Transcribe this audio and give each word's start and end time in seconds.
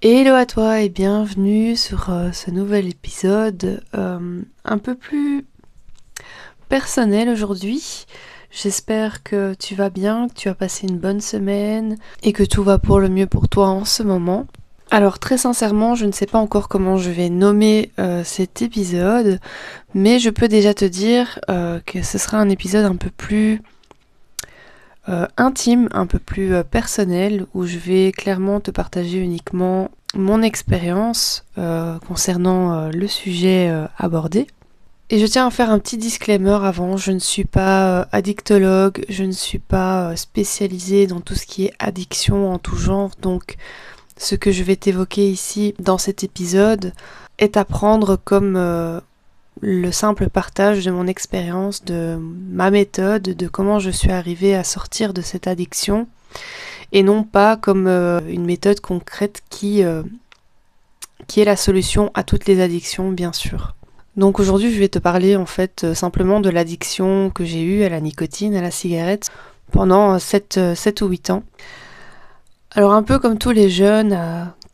Hello 0.00 0.36
à 0.36 0.46
toi 0.46 0.80
et 0.80 0.88
bienvenue 0.88 1.74
sur 1.74 2.10
euh, 2.10 2.30
ce 2.30 2.52
nouvel 2.52 2.86
épisode 2.86 3.82
euh, 3.96 4.42
un 4.64 4.78
peu 4.78 4.94
plus 4.94 5.44
personnel 6.68 7.28
aujourd'hui. 7.28 8.06
J'espère 8.52 9.24
que 9.24 9.54
tu 9.54 9.74
vas 9.74 9.90
bien, 9.90 10.28
que 10.28 10.34
tu 10.34 10.48
as 10.48 10.54
passé 10.54 10.86
une 10.86 10.98
bonne 10.98 11.20
semaine 11.20 11.96
et 12.22 12.32
que 12.32 12.44
tout 12.44 12.62
va 12.62 12.78
pour 12.78 13.00
le 13.00 13.08
mieux 13.08 13.26
pour 13.26 13.48
toi 13.48 13.70
en 13.70 13.84
ce 13.84 14.04
moment. 14.04 14.46
Alors 14.92 15.18
très 15.18 15.36
sincèrement, 15.36 15.96
je 15.96 16.06
ne 16.06 16.12
sais 16.12 16.26
pas 16.26 16.38
encore 16.38 16.68
comment 16.68 16.96
je 16.96 17.10
vais 17.10 17.28
nommer 17.28 17.90
euh, 17.98 18.22
cet 18.22 18.62
épisode, 18.62 19.40
mais 19.94 20.20
je 20.20 20.30
peux 20.30 20.46
déjà 20.46 20.74
te 20.74 20.84
dire 20.84 21.40
que 21.86 22.04
ce 22.04 22.18
sera 22.18 22.38
un 22.38 22.50
épisode 22.50 22.84
un 22.84 22.94
peu 22.94 23.10
plus 23.10 23.62
euh, 25.08 25.26
intime, 25.38 25.88
un 25.92 26.06
peu 26.06 26.18
plus 26.18 26.54
euh, 26.54 26.62
personnel, 26.62 27.46
où 27.54 27.64
je 27.64 27.78
vais 27.78 28.12
clairement 28.12 28.60
te 28.60 28.70
partager 28.70 29.18
uniquement 29.18 29.90
mon 30.14 30.42
expérience 30.42 31.46
euh, 31.56 31.98
concernant 32.06 32.90
le 32.90 33.06
sujet 33.06 33.72
abordé. 33.98 34.46
Et 35.10 35.18
je 35.18 35.26
tiens 35.26 35.46
à 35.46 35.50
faire 35.50 35.70
un 35.70 35.78
petit 35.78 35.96
disclaimer 35.96 36.58
avant, 36.62 36.96
je 36.96 37.12
ne 37.12 37.18
suis 37.18 37.44
pas 37.44 38.08
addictologue, 38.12 39.04
je 39.08 39.24
ne 39.24 39.32
suis 39.32 39.58
pas 39.58 40.14
spécialisée 40.16 41.06
dans 41.06 41.20
tout 41.20 41.34
ce 41.34 41.46
qui 41.46 41.66
est 41.66 41.72
addiction 41.78 42.52
en 42.52 42.58
tout 42.58 42.76
genre, 42.76 43.10
donc 43.22 43.56
ce 44.16 44.34
que 44.34 44.50
je 44.50 44.62
vais 44.62 44.76
t'évoquer 44.76 45.30
ici 45.30 45.74
dans 45.78 45.98
cet 45.98 46.24
épisode 46.24 46.92
est 47.38 47.56
à 47.56 47.64
prendre 47.64 48.16
comme 48.16 49.00
le 49.60 49.90
simple 49.92 50.28
partage 50.28 50.84
de 50.84 50.90
mon 50.90 51.06
expérience, 51.06 51.84
de 51.84 52.18
ma 52.50 52.70
méthode, 52.70 53.22
de 53.22 53.48
comment 53.48 53.78
je 53.78 53.90
suis 53.90 54.10
arrivée 54.10 54.54
à 54.54 54.64
sortir 54.64 55.12
de 55.12 55.22
cette 55.22 55.46
addiction, 55.46 56.06
et 56.92 57.02
non 57.02 57.22
pas 57.22 57.56
comme 57.56 57.86
euh, 57.86 58.20
une 58.28 58.44
méthode 58.44 58.80
concrète 58.80 59.42
qui, 59.50 59.82
euh, 59.82 60.02
qui 61.26 61.40
est 61.40 61.44
la 61.44 61.56
solution 61.56 62.10
à 62.14 62.22
toutes 62.22 62.46
les 62.46 62.60
addictions, 62.60 63.10
bien 63.10 63.32
sûr. 63.32 63.74
Donc 64.16 64.40
aujourd'hui, 64.40 64.72
je 64.72 64.78
vais 64.78 64.88
te 64.88 64.98
parler 64.98 65.36
en 65.36 65.46
fait 65.46 65.84
euh, 65.84 65.94
simplement 65.94 66.40
de 66.40 66.50
l'addiction 66.50 67.30
que 67.30 67.44
j'ai 67.44 67.62
eue 67.62 67.84
à 67.84 67.88
la 67.88 68.00
nicotine, 68.00 68.54
à 68.56 68.62
la 68.62 68.70
cigarette, 68.70 69.28
pendant 69.70 70.18
7, 70.18 70.74
7 70.74 71.02
ou 71.02 71.08
8 71.08 71.30
ans. 71.30 71.42
Alors 72.72 72.92
un 72.92 73.02
peu 73.02 73.18
comme 73.18 73.38
tous 73.38 73.50
les 73.50 73.70
jeunes, 73.70 74.12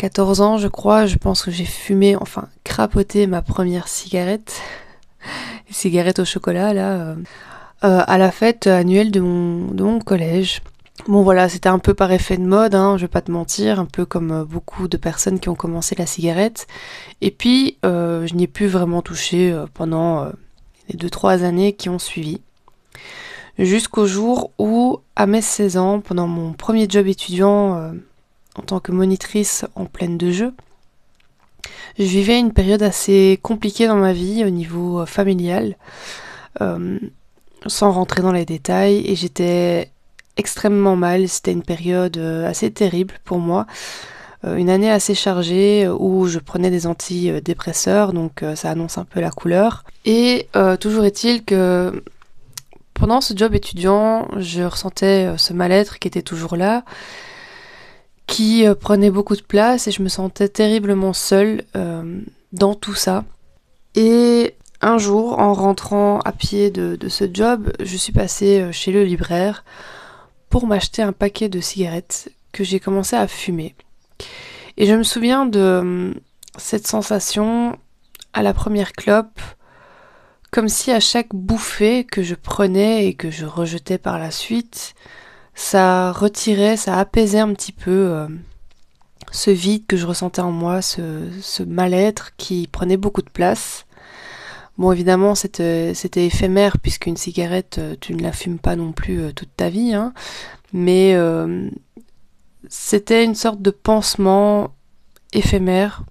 14 0.05 0.43
ans 0.43 0.59
je 0.59 0.69
crois, 0.69 1.07
je 1.07 1.17
pense 1.17 1.43
que 1.43 1.51
j'ai 1.51 1.65
fumé, 1.65 2.15
enfin 2.15 2.49
crapoté 2.63 3.27
ma 3.27 3.41
première 3.41 3.89
cigarette, 3.89 4.61
cigarette 5.71 6.19
au 6.19 6.27
chocolat 6.27 6.75
là, 6.75 6.93
euh, 6.93 7.15
euh, 7.85 8.03
à 8.07 8.19
la 8.19 8.31
fête 8.31 8.67
annuelle 8.67 9.11
de 9.11 9.21
mon, 9.21 10.01
collège. 10.01 10.61
Bon 11.09 11.23
voilà, 11.23 11.49
c'était 11.49 11.71
un 11.71 11.79
peu 11.79 11.95
par 11.95 12.13
effet 12.13 12.37
de 12.37 12.43
mode, 12.43 12.75
hein, 12.75 12.99
je 12.99 13.05
vais 13.05 13.09
pas 13.09 13.23
te 13.23 13.31
mentir, 13.31 13.81
un 13.81 13.87
peu 13.87 14.05
comme 14.05 14.31
euh, 14.31 14.45
beaucoup 14.45 14.89
de 14.89 14.99
personnes 14.99 15.41
qui 15.41 15.49
ont 15.49 15.55
commencé 15.55 15.95
la 15.95 16.05
cigarette. 16.05 16.67
Et 17.23 17.31
puis, 17.31 17.79
je 17.83 18.35
n'y 18.35 18.43
ai 18.43 18.47
plus 18.47 18.67
vraiment 18.67 19.01
touché 19.01 19.59
pendant 19.73 20.27
les 20.91 20.99
2-3 20.99 21.45
années 21.45 21.73
qui 21.73 21.89
ont 21.89 21.99
suivi 21.99 22.43
jusqu'au 23.59 24.07
jour 24.07 24.51
où, 24.59 25.01
à 25.17 25.25
mes 25.25 25.41
16 25.41 25.79
ans, 25.79 26.01
pendant 26.01 26.27
mon 26.27 26.53
premier 26.53 26.87
job 26.91 27.07
étudiant 27.07 27.95
en 28.57 28.63
tant 28.63 28.81
que 28.81 28.93
monitrice 28.93 29.65
en 29.75 29.87
pleine 29.87 30.19
de 30.19 30.31
jeu, 30.31 30.55
je 31.99 32.05
vivais 32.05 32.39
une 32.39 32.53
période 32.53 32.83
assez 32.83 33.39
compliquée 33.43 33.87
dans 33.87 33.97
ma 33.97 34.13
vie 34.13 34.45
au 34.45 34.51
niveau 34.51 35.01
euh, 35.01 35.07
familial, 35.07 35.77
euh, 36.61 36.99
sans 37.67 37.93
rentrer 37.93 38.23
dans 38.23 38.33
les 38.33 38.45
détails, 38.45 39.03
et 39.07 39.17
j'étais 39.17 39.91
extrêmement 40.37 40.97
mal, 40.97 41.29
c'était 41.29 41.53
une 41.53 41.63
période 41.63 42.19
assez 42.19 42.71
terrible 42.71 43.15
pour 43.25 43.39
moi, 43.39 43.67
une 44.43 44.69
année 44.69 44.91
assez 44.91 45.15
chargée 45.15 45.89
où 45.89 46.27
je 46.27 46.41
prenais 46.41 46.71
des 46.71 46.87
antidépresseurs, 46.87 48.13
donc 48.13 48.45
ça 48.57 48.71
annonce 48.71 48.99
un 48.99 49.05
peu 49.05 49.21
la 49.21 49.31
couleur. 49.31 49.85
Et 50.05 50.49
toujours 50.81 51.05
est-il 51.05 51.45
que 51.45 52.03
pendant 52.95 53.21
ce 53.21 53.35
job 53.37 53.55
étudiant, 53.55 54.29
je 54.39 54.63
ressentais 54.63 55.27
euh, 55.27 55.37
ce 55.37 55.53
mal-être 55.53 55.99
qui 55.99 56.09
était 56.09 56.23
toujours 56.23 56.57
là, 56.57 56.85
qui 58.27 58.67
euh, 58.67 58.75
prenait 58.75 59.11
beaucoup 59.11 59.37
de 59.37 59.43
place 59.43 59.87
et 59.87 59.91
je 59.91 60.03
me 60.03 60.09
sentais 60.09 60.49
terriblement 60.49 61.13
seule 61.13 61.65
euh, 61.77 62.21
dans 62.53 62.75
tout 62.75 62.95
ça. 62.95 63.25
Et 63.95 64.55
un 64.81 64.99
jour, 64.99 65.39
en 65.39 65.55
rentrant 65.55 66.21
à 66.21 66.33
pied 66.33 66.71
de, 66.71 67.09
ce 67.09 67.25
job, 67.33 67.73
je 67.81 67.97
suis 67.97 68.13
passée 68.13 68.71
chez 68.73 68.93
le 68.93 69.05
libraire 69.05 69.65
pour 70.51 70.67
m'acheter 70.67 71.03
un 71.03 71.13
paquet 71.13 71.49
de 71.49 71.61
cigarettes 71.61 72.31
que 72.53 72.65
j'ai 72.65 72.81
commencé 72.81 73.17
à 73.17 73.27
fumer. 73.27 73.75
Et 74.77 74.87
je 74.87 74.95
me 74.95 75.05
souviens 75.05 75.47
de 75.47 76.13
cette 76.59 76.87
sensation 76.87 77.79
à 78.33 78.43
la 78.43 78.53
première 78.53 78.93
clope 78.93 79.41
comme 80.55 80.69
si 80.69 80.93
à 80.93 81.01
chaque 81.01 81.35
bouffée 81.35 82.05
que 82.05 82.23
je 82.23 82.37
prenais 82.37 83.07
et 83.07 83.15
que 83.15 83.29
je 83.29 83.45
rejetais 83.45 83.99
par 83.99 84.21
la 84.21 84.31
suite, 84.31 84.95
ça 85.55 86.13
retirait, 86.13 86.77
ça 86.77 86.99
apaisait 86.99 87.39
un 87.39 87.53
petit 87.55 87.73
peu 87.73 87.91
euh, 87.91 88.29
ce 89.31 89.51
vide 89.51 89.87
que 89.87 89.97
je 89.97 90.07
ressentais 90.07 90.41
en 90.41 90.51
moi, 90.51 90.83
ce, 90.83 91.63
mal-être 91.63 92.35
qui 92.37 92.69
prenait 92.71 92.97
beaucoup 92.97 93.23
de 93.23 93.31
place. 93.31 93.87
Bon, 94.77 94.91
évidemment, 94.91 95.37
c'était 95.37 95.93
éphémère, 96.17 96.79
puisqu'une 96.79 97.17
cigarette, 97.17 97.79
euh, 97.79 97.95
tu 98.01 98.15
ne 98.15 98.23
la 98.23 98.33
fumes 98.33 98.59
pas 98.59 98.75
non 98.75 98.93
plus 98.93 99.21
euh, 99.21 99.33
toute 99.33 99.55
ta 99.57 99.69
vie, 99.69 99.95
hein, 99.95 100.13
mais 100.73 101.17
c'était 102.69 103.25
une 103.25 103.37
sorte 103.37 103.63
de 103.63 103.71
pansement 103.71 104.75
éphémère 105.33 106.03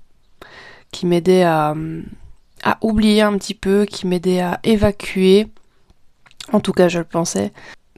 qui 0.92 1.06
m'aidait 1.06 1.44
à, 1.44 1.76
à 2.64 2.78
oublier 2.82 3.24
un 3.24 3.38
petit 3.38 3.56
peu, 3.56 3.86
qui 3.86 4.08
m'aidait 4.08 4.40
à 4.40 4.62
évacuer, 4.64 5.48
en 6.54 6.62
tout 6.62 6.72
cas 6.72 6.88
je 6.88 7.00
le 7.00 7.04
pensais, 7.04 7.52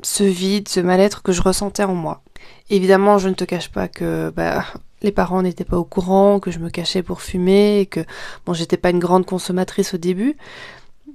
ce 0.06 0.24
vide, 0.24 0.68
ce 0.70 0.80
mal-être 0.80 1.24
que 1.24 1.32
je 1.32 1.42
ressentais 1.42 1.84
en 1.84 1.96
moi. 1.96 2.22
Évidemment, 2.70 3.18
je 3.18 3.30
ne 3.30 3.34
te 3.34 3.44
cache 3.44 3.70
pas 3.70 3.88
que 3.88 4.30
bah, 4.30 4.64
les 5.02 5.12
parents 5.12 5.42
n'étaient 5.42 5.66
pas 5.66 5.78
au 5.78 5.84
courant, 5.84 6.40
que 6.40 6.52
je 6.52 6.60
me 6.60 6.70
cachais 6.70 7.02
pour 7.02 7.22
fumer, 7.22 7.88
que 7.90 8.02
bon, 8.46 8.54
j'étais 8.54 8.78
pas 8.78 8.92
une 8.92 9.00
grande 9.00 9.26
consommatrice 9.26 9.96
au 9.96 9.98
début, 9.98 10.38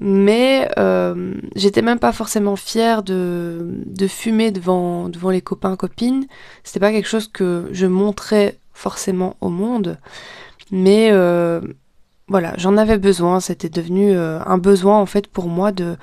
mais 0.00 0.68
euh, 0.78 1.34
j'étais 1.54 1.82
même 1.82 2.00
pas 2.00 2.12
forcément 2.12 2.56
fière 2.56 3.02
de, 3.04 3.58
de 3.86 4.06
fumer 4.08 4.50
devant, 4.50 5.08
devant 5.08 5.30
les 5.30 5.40
copains 5.40 5.76
copines. 5.76 6.26
C'était 6.64 6.80
pas 6.80 6.90
quelque 6.90 7.08
chose 7.08 7.28
que 7.28 7.68
je 7.72 7.86
montrais 7.86 8.58
forcément 8.72 9.36
au 9.40 9.50
monde, 9.50 9.98
mais 10.72 11.10
euh, 11.12 11.60
voilà, 12.30 12.54
j'en 12.56 12.76
avais 12.76 12.96
besoin, 12.96 13.40
c'était 13.40 13.68
devenu 13.68 14.12
euh, 14.12 14.38
un 14.46 14.56
besoin 14.56 15.00
en 15.00 15.06
fait 15.06 15.26
pour 15.26 15.48
moi 15.48 15.72
de 15.72 15.96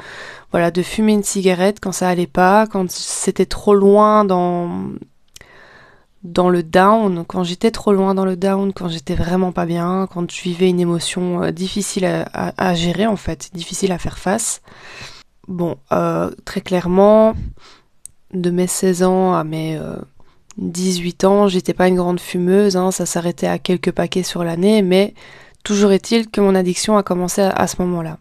voilà, 0.52 0.72
de 0.72 0.82
fumer 0.82 1.14
une 1.14 1.24
cigarette 1.24 1.80
quand 1.80 1.94
ça 1.94 2.10
allait 2.10 2.28
pas, 2.28 2.68
quand 2.68 2.92
c'était 2.92 3.46
trop 3.46 3.74
loin 3.74 4.26
dans 4.26 4.90
le 6.50 6.64
down, 6.64 7.24
quand 7.26 7.46
j'étais 7.46 7.72
trop 7.72 7.94
loin 7.94 8.14
dans 8.14 8.26
le 8.26 8.36
down, 8.36 8.74
quand 8.74 8.90
j'étais 8.90 9.16
vraiment 9.16 9.54
pas 9.54 9.66
bien, 9.66 10.06
quand 10.14 10.30
je 10.30 10.42
vivais 10.42 10.70
une 10.70 10.82
émotion 10.82 11.44
euh, 11.44 11.52
difficile 11.52 12.06
à, 12.06 12.74
gérer 12.76 13.08
en 13.08 13.16
fait, 13.16 13.50
difficile 13.54 13.94
à 13.94 13.98
faire 13.98 14.18
face. 14.18 14.62
Bon, 15.48 15.78
euh, 15.94 16.30
très 16.44 16.60
clairement, 16.60 17.36
de 18.34 18.52
mes 18.52 18.68
16 18.68 19.04
ans 19.04 19.34
à 19.34 19.46
mes 19.46 19.80
18 20.58 21.24
ans, 21.24 21.48
j'étais 21.48 21.74
pas 21.74 21.88
une 21.88 21.96
grande 21.96 22.20
fumeuse, 22.20 22.76
hein, 22.76 22.92
ça 22.92 23.06
s'arrêtait 23.06 23.48
à 23.48 23.60
quelques 23.60 23.92
paquets 23.92 24.24
sur 24.24 24.44
l'année, 24.44 24.82
mais 24.82 25.14
Toujours 25.68 25.92
est-il 25.92 26.30
que 26.30 26.40
mon 26.40 26.56
addiction 26.56 26.96
a 26.96 27.04
commencé 27.04 27.42
à, 27.42 27.68
ce 27.68 27.82
moment-là. 27.82 28.20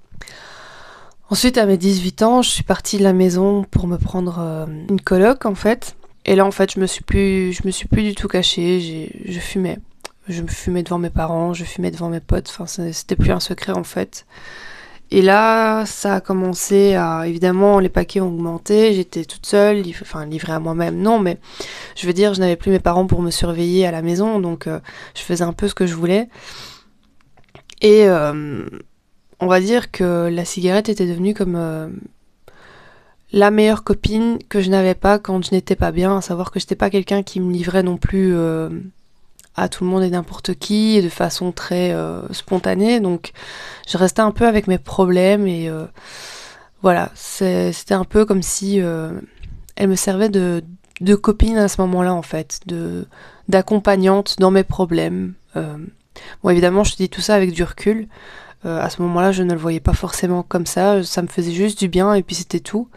Ensuite, 1.31 1.59
à 1.59 1.67
mes 1.67 1.77
18 1.77 2.23
ans, 2.23 2.43
je 2.43 2.51
suis 2.51 2.65
partie 2.65 2.99
de 2.99 3.05
la 3.05 3.13
maison 3.13 3.63
pour 3.63 3.87
me 3.87 3.99
prendre 3.99 4.39
euh, 4.41 4.67
une 4.91 5.01
coloc 5.01 5.47
en 5.47 5.55
fait. 5.55 5.95
Et 6.25 6.35
là, 6.35 6.45
en 6.45 6.51
fait, 6.51 6.73
je 6.73 6.81
me 6.81 6.87
suis 6.87 7.05
plus, 7.05 7.53
je 7.53 7.65
me 7.65 7.71
suis 7.71 7.87
plus 7.87 8.03
du 8.03 8.17
tout 8.17 8.27
cachée. 8.27 9.13
Je 9.25 9.39
fumais. 9.39 9.79
Je 10.27 10.43
me 10.43 10.49
fumais 10.49 10.83
devant 10.83 10.99
mes 10.99 11.09
parents, 11.09 11.55
je 11.55 11.63
fumais 11.63 11.93
devant 11.93 12.09
mes 12.09 12.19
potes. 12.19 12.49
Enfin, 12.51 12.67
c'était 12.67 13.15
plus 13.15 13.31
un 13.31 13.39
secret 13.39 13.75
en 13.75 13.85
fait. 13.85 14.27
Et 15.13 15.23
là, 15.23 15.87
ça 15.87 16.17
a 16.17 16.21
commencé 16.21 16.97
à. 16.97 17.29
Évidemment, 17.29 17.79
les 17.79 17.91
paquets 17.91 18.21
ont 18.21 18.27
augmenté. 18.27 18.93
J'étais 18.93 19.25
toute 19.25 19.47
seule, 19.47 19.85
enfin, 20.03 20.27
livrée 20.27 20.53
à 20.53 20.59
moi-même. 20.59 21.01
Non, 21.01 21.21
mais 21.21 21.39
je 21.95 22.09
veux 22.09 22.13
dire, 22.13 22.35
je 22.35 22.41
n'avais 22.41 22.57
plus 22.57 22.73
mes 22.73 22.81
parents 22.81 23.07
pour 23.07 23.23
me 23.23 23.31
surveiller 23.31 23.87
à 23.87 23.93
la 23.93 24.03
maison. 24.03 24.41
Donc, 24.41 24.67
euh, 24.67 24.81
je 25.15 25.23
faisais 25.23 25.45
un 25.45 25.53
peu 25.53 25.69
ce 25.69 25.75
que 25.75 25.87
je 25.87 25.95
voulais. 25.95 26.29
Et 27.81 28.09
euh, 28.09 28.65
on 29.41 29.47
va 29.47 29.61
dire 29.61 29.91
que 29.91 30.29
la 30.29 30.45
cigarette 30.45 30.89
était 30.89 31.07
devenue 31.07 31.35
comme 31.35 31.57
euh, 31.57 31.89
la 33.33 33.51
meilleure 33.51 33.85
copine 33.85 34.39
que 34.49 34.61
je 34.61 34.71
n'avais 34.71 34.95
pas 34.95 35.19
quand 35.19 35.45
je 35.45 35.55
n'étais 35.55 35.77
pas 35.77 35.93
bien, 35.93 36.19
à 36.19 36.21
savoir 36.21 36.51
que 36.51 36.59
je 36.59 36.65
n'étais 36.65 36.77
pas 36.77 36.91
quelqu'un 36.91 37.23
qui 37.23 37.41
me 37.41 37.53
livrait 37.53 37.83
non 37.83 37.97
plus 37.97 38.35
euh, 38.35 38.71
à 39.57 39.69
tout 39.69 39.85
le 39.85 39.91
monde 39.91 40.03
et 40.03 40.11
n'importe 40.11 40.55
qui, 40.55 41.03
de 41.03 41.09
façon 41.09 41.53
très 41.53 41.95
spontanée. 42.31 43.01
Donc 43.01 43.33
je 43.89 43.97
restais 43.97 44.21
un 44.21 44.31
peu 44.31 44.47
avec 44.47 44.67
mes 44.67 44.77
problèmes 44.79 45.47
et 45.47 45.71
voilà, 46.83 47.11
c'était 47.15 47.95
un 47.95 48.05
peu 48.05 48.27
comme 48.27 48.43
si 48.43 48.77
elle 48.77 49.89
me 49.89 49.95
servait 49.95 50.29
de, 50.29 50.63
de 51.01 51.15
copine 51.15 51.57
à 51.57 51.69
ce 51.69 51.81
moment-là 51.81 52.13
en 52.13 52.21
fait, 52.21 52.61
de 52.67 53.07
d'accompagnante 53.49 54.37
dans 54.39 54.51
mes 54.51 54.65
problèmes. 54.65 55.33
Bon, 56.43 56.51
évidemment, 56.51 56.85
je 56.85 56.93
te 56.93 56.97
dis 56.99 57.09
tout 57.09 57.21
ça 57.21 57.35
avec 57.35 57.53
du 57.53 57.63
recul. 57.65 58.09
à 58.65 58.91
ce 58.91 59.01
moment-là, 59.03 59.31
je 59.33 59.43
ne 59.45 59.53
le 59.53 59.59
voyais 59.59 59.81
pas 59.81 59.93
forcément 59.93 60.43
comme 60.43 60.67
ça. 60.67 61.03
Ça 61.05 61.23
me 61.23 61.29
faisait 61.29 61.53
juste 61.53 61.79
du 61.79 61.89
bien 61.89 62.15
et 62.15 62.23
puis 62.23 62.35
c'était 62.35 62.61
tout. 62.61 62.89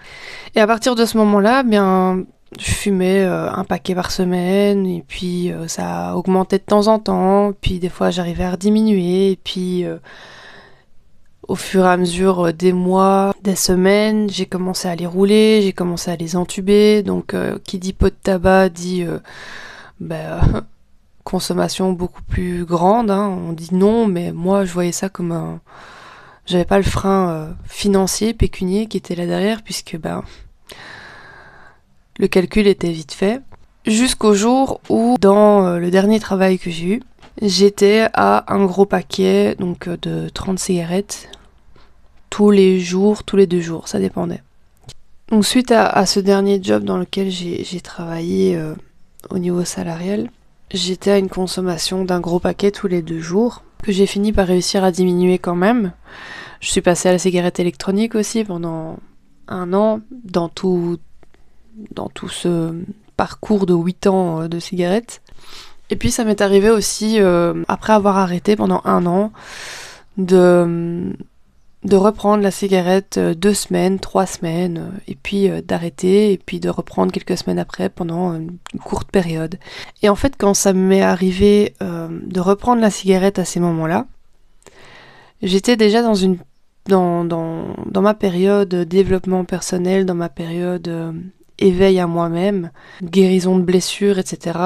Et 0.56 0.62
à 0.62 0.68
partir 0.68 0.96
de 0.96 1.06
ce 1.06 1.18
moment-là, 1.18 1.64
bien, 1.64 2.24
je 2.60 2.72
fumais 2.72 3.24
un 3.24 3.64
paquet 3.66 3.94
par 3.94 4.12
semaine 4.12 4.88
et 4.88 5.04
puis 5.08 5.52
ça 5.68 6.16
augmentait 6.16 6.58
de 6.58 6.64
temps 6.64 6.88
en 6.88 6.98
temps. 6.98 7.54
Puis 7.62 7.80
des 7.80 7.90
fois, 7.90 8.10
j'arrivais 8.10 8.46
à 8.46 8.58
diminuer. 8.58 9.32
Et 9.32 9.36
puis 9.36 9.86
au 11.50 11.56
fur 11.56 11.84
et 11.84 11.90
à 11.90 11.98
mesure 11.98 12.48
euh, 12.48 12.54
des 12.54 12.72
mois, 12.72 13.34
des 13.44 13.56
semaines, 13.56 14.30
j'ai 14.30 14.46
commencé 14.46 14.88
à 14.88 14.96
les 14.96 15.08
rouler, 15.08 15.62
j'ai 15.64 15.74
commencé 15.74 16.12
à 16.12 16.16
les 16.16 16.36
entuber. 16.36 17.04
Donc, 17.04 17.34
euh, 17.34 17.58
qui 17.66 17.80
dit 17.80 17.92
pot 17.92 18.10
de 18.10 18.20
tabac 18.22 18.70
dit 18.70 19.04
euh, 19.04 19.18
bah, 20.00 20.40
consommation 21.24 21.92
beaucoup 21.94 22.24
plus 22.24 22.66
grande. 22.66 23.12
Hein. 23.12 23.28
On 23.28 23.54
dit 23.54 23.70
non, 23.74 24.08
mais 24.08 24.32
moi, 24.32 24.66
je 24.66 24.74
voyais 24.74 24.92
ça 24.92 25.10
comme 25.10 25.32
un. 25.32 25.60
J'avais 26.46 26.66
pas 26.66 26.78
le 26.78 26.84
frein 26.84 27.56
financier, 27.68 28.34
pécunier 28.34 28.88
qui 28.88 28.98
était 28.98 29.14
là 29.14 29.28
derrière, 29.28 29.62
puisque 29.62 29.98
ben, 29.98 30.24
le 32.18 32.28
calcul 32.28 32.66
était 32.66 32.92
vite 32.92 33.14
fait. 33.14 33.42
Jusqu'au 33.86 34.34
jour 34.34 34.82
où, 34.90 35.16
dans 35.22 35.78
le 35.78 35.92
dernier 35.92 36.20
travail 36.20 36.58
que 36.58 36.72
j'ai 36.72 36.96
eu, 36.96 37.04
j'étais 37.42 38.08
à 38.14 38.52
un 38.54 38.66
gros 38.66 38.86
paquet 38.86 39.56
donc 39.60 39.88
de 39.88 40.30
30 40.30 40.58
cigarettes 40.58 41.30
tous 42.30 42.52
les 42.52 42.80
jours, 42.80 43.24
tous 43.24 43.36
les 43.36 43.48
deux 43.48 43.62
jours, 43.62 43.88
ça 43.88 44.00
dépendait. 44.00 44.42
Donc 45.30 45.46
suite 45.46 45.72
à, 45.72 46.06
ce 46.06 46.20
dernier 46.20 46.62
job 46.62 46.84
dans 46.84 46.98
lequel 46.98 47.30
j'ai 47.30 47.82
travaillé 47.82 48.56
euh, 48.56 48.74
au 49.30 49.38
niveau 49.38 49.64
salarial, 49.64 50.30
j'étais 50.72 51.12
à 51.12 51.18
une 51.18 51.30
consommation 51.30 52.06
d'un 52.06 52.20
gros 52.20 52.40
paquet 52.40 52.72
tous 52.72 52.88
les 52.88 53.02
deux 53.02 53.20
jours, 53.20 53.64
que 53.84 53.92
j'ai 53.92 54.06
fini 54.06 54.34
par 54.34 54.48
réussir 54.48 54.84
à 54.84 54.92
diminuer 54.92 55.40
quand 55.40 55.56
même. 55.56 55.94
Je 56.60 56.70
suis 56.70 56.82
passée 56.82 57.10
à 57.10 57.14
la 57.14 57.20
cigarette 57.20 57.60
électronique 57.60 58.16
aussi 58.16 58.44
pendant 58.44 58.98
un 59.48 59.74
an, 59.74 60.02
dans 60.12 60.50
tout, 60.50 60.98
dans 61.92 62.10
tout 62.10 62.30
ce 62.30 62.74
parcours 63.18 63.66
de 63.66 63.74
8 63.74 64.08
ans 64.08 64.42
euh, 64.42 64.48
de 64.48 64.60
cigarettes. 64.60 65.22
Et 65.90 65.96
puis 65.96 66.12
ça 66.12 66.24
m'est 66.24 66.42
arrivé 66.42 66.70
aussi, 66.70 67.20
euh, 67.20 67.64
après 67.68 67.94
avoir 67.94 68.18
arrêté 68.18 68.56
pendant 68.56 68.82
un 68.86 69.06
an, 69.06 69.32
de 70.18 71.14
de 71.84 71.96
reprendre 71.96 72.44
la 72.44 72.52
cigarette 72.52 73.18
euh, 73.18 73.34
deux 73.34 73.54
semaines, 73.54 74.00
trois 74.00 74.26
semaines, 74.26 74.78
euh, 74.78 74.98
et 75.08 75.16
puis 75.16 75.50
euh, 75.50 75.62
d'arrêter, 75.62 76.34
et 76.34 76.38
puis 76.38 76.60
de 76.60 76.70
reprendre 76.70 77.12
quelques 77.12 77.38
semaines 77.38 77.60
après 77.60 77.90
pendant 77.90 78.34
une 78.34 78.58
courte 78.84 79.10
période. 79.10 79.58
Et 80.04 80.10
en 80.10 80.16
fait, 80.16 80.34
quand 80.38 80.54
ça 80.54 80.74
m'est 80.74 81.02
arrivé 81.02 81.74
de 81.82 82.40
reprendre 82.40 82.82
la 82.82 82.90
cigarette 82.90 83.40
à 83.40 83.46
ces 83.46 83.60
moments-là, 83.60 84.06
j'étais 85.42 85.78
déjà 85.78 86.02
dans 86.02 86.16
une 86.16 86.38
dans, 86.88 87.24
dans, 87.24 87.76
dans, 87.86 88.02
ma 88.02 88.14
période 88.14 88.74
développement 88.74 89.46
personnel, 89.46 90.06
dans 90.06 90.16
ma 90.16 90.30
période 90.30 91.14
éveil 91.60 92.00
à 92.00 92.08
moi-même, 92.08 92.72
guérison 93.04 93.58
de 93.58 93.64
blessures, 93.64 94.18
etc. 94.18 94.58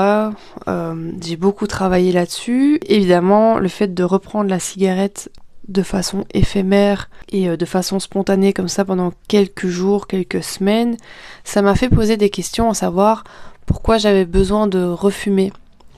j'ai 1.21 1.35
beaucoup 1.35 1.67
travaillé 1.67 2.11
là-dessus. 2.11 2.79
Évidemment, 2.87 3.59
le 3.59 3.67
fait 3.67 3.93
de 3.93 4.03
reprendre 4.03 4.49
la 4.49 4.59
cigarette 4.59 5.29
de 5.67 5.81
façon 5.81 6.25
éphémère 6.33 7.09
et 7.31 7.49
euh, 7.49 7.57
de 7.57 7.65
façon 7.65 7.99
spontanée 7.99 8.53
comme 8.53 8.67
ça 8.67 8.85
pendant 8.85 9.13
quelques 9.27 9.67
jours, 9.67 10.07
quelques 10.07 10.43
semaines, 10.43 10.97
ça 11.43 11.61
m'a 11.61 11.75
fait 11.75 11.89
poser 11.89 12.17
des 12.17 12.29
questions 12.29 12.69
à 12.69 12.73
savoir 12.73 13.23
pourquoi 13.65 13.97
j'avais 13.97 14.25
besoin 14.25 14.67
de 14.67 14.83
refumer, 14.83 15.53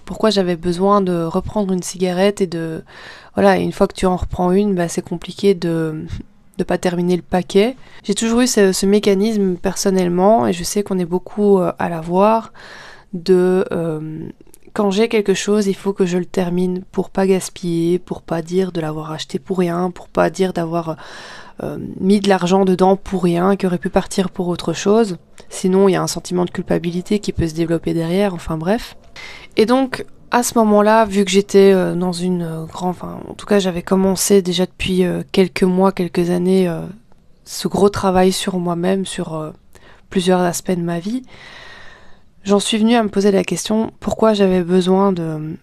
pourquoi 0.06 0.30
j'avais 0.30 0.56
besoin 0.56 1.02
de 1.02 1.24
reprendre 1.24 1.74
une 1.74 1.84
cigarette 1.84 2.42
et 2.42 2.48
de 2.48 2.84
voilà, 3.34 3.58
une 3.58 3.72
fois 3.72 3.88
que 3.88 3.96
tu 3.96 4.06
en 4.06 4.16
reprends 4.16 4.52
une, 4.52 4.76
bah, 4.76 4.88
c'est 4.88 5.02
compliqué 5.02 5.56
de 5.56 6.06
de 6.58 6.64
pas 6.64 6.78
terminer 6.78 7.16
le 7.16 7.22
paquet. 7.22 7.76
J'ai 8.04 8.14
toujours 8.14 8.42
eu 8.42 8.48
ce, 8.48 8.86
mécanisme 8.86 9.56
personnellement 9.56 10.48
et 10.48 10.54
je 10.54 10.64
sais 10.64 10.84
qu'on 10.84 11.00
est 11.00 11.06
beaucoup 11.06 11.60
euh, 11.60 11.74
à 11.80 11.90
l'avoir 11.90 12.54
de 13.14 13.66
euh, 13.72 14.30
quand 14.76 14.92
j'ai 14.92 15.08
quelque 15.08 15.34
chose, 15.34 15.68
il 15.68 15.74
faut 15.74 15.94
que 15.94 16.06
je 16.06 16.18
le 16.18 16.26
termine 16.26 16.84
pour 16.92 17.10
pas 17.10 17.26
gaspiller, 17.26 17.98
pour 17.98 18.22
pas 18.22 18.42
dire 18.42 18.74
de 18.74 18.82
l'avoir 18.82 19.14
acheté 19.14 19.40
pour 19.40 19.58
rien, 19.58 19.90
pour 19.90 20.10
pas 20.10 20.30
dire 20.30 20.52
d'avoir 20.52 20.98
euh, 21.64 21.78
mis 22.02 22.20
de 22.20 22.28
l'argent 22.28 22.66
dedans 22.66 22.98
pour 22.98 23.24
rien, 23.24 23.56
qui 23.56 23.66
aurait 23.66 23.78
pu 23.78 23.90
partir 23.90 24.30
pour 24.30 24.50
autre 24.50 24.74
chose. 24.74 25.18
Sinon, 25.48 25.88
il 25.88 25.94
y 25.94 25.96
a 25.96 26.02
un 26.02 26.08
sentiment 26.08 26.44
de 26.44 26.52
culpabilité 26.52 27.20
qui 27.20 27.32
peut 27.32 27.48
se 27.48 27.54
développer 27.54 27.94
derrière, 27.94 28.34
enfin 28.34 28.58
bref. 28.58 28.98
Et 29.56 29.66
donc, 29.66 30.06
à 30.32 30.44
ce 30.44 30.58
moment-là, 30.58 31.06
vu 31.06 31.24
que 31.24 31.32
j'étais 31.32 31.72
euh, 31.72 31.96
dans 31.96 32.12
une 32.12 32.42
euh, 32.42 32.66
grande... 32.66 32.90
Enfin, 32.90 33.22
en 33.30 33.34
tout 33.34 33.46
cas, 33.46 33.60
j'avais 33.60 33.82
commencé 33.82 34.42
déjà 34.42 34.66
depuis 34.66 35.04
quelques 35.32 35.64
mois, 35.64 35.94
quelques 35.94 36.32
années, 36.32 36.70
ce 37.46 37.70
gros 37.70 37.88
travail 37.90 38.34
sur 38.34 38.60
moi-même, 38.60 39.06
sur 39.06 39.54
plusieurs 40.10 40.42
aspects 40.42 40.72
de 40.72 40.82
ma 40.82 41.00
vie 41.00 41.24
j'en 42.46 42.60
suis 42.60 42.78
venue 42.78 42.96
à 42.96 43.04
me 43.04 43.10
poser 43.10 43.32
la 43.32 43.44
question 43.44 43.92
pourquoi 44.00 44.34
j'avais 44.34 44.64
besoin 44.64 45.12
de, 45.12 45.58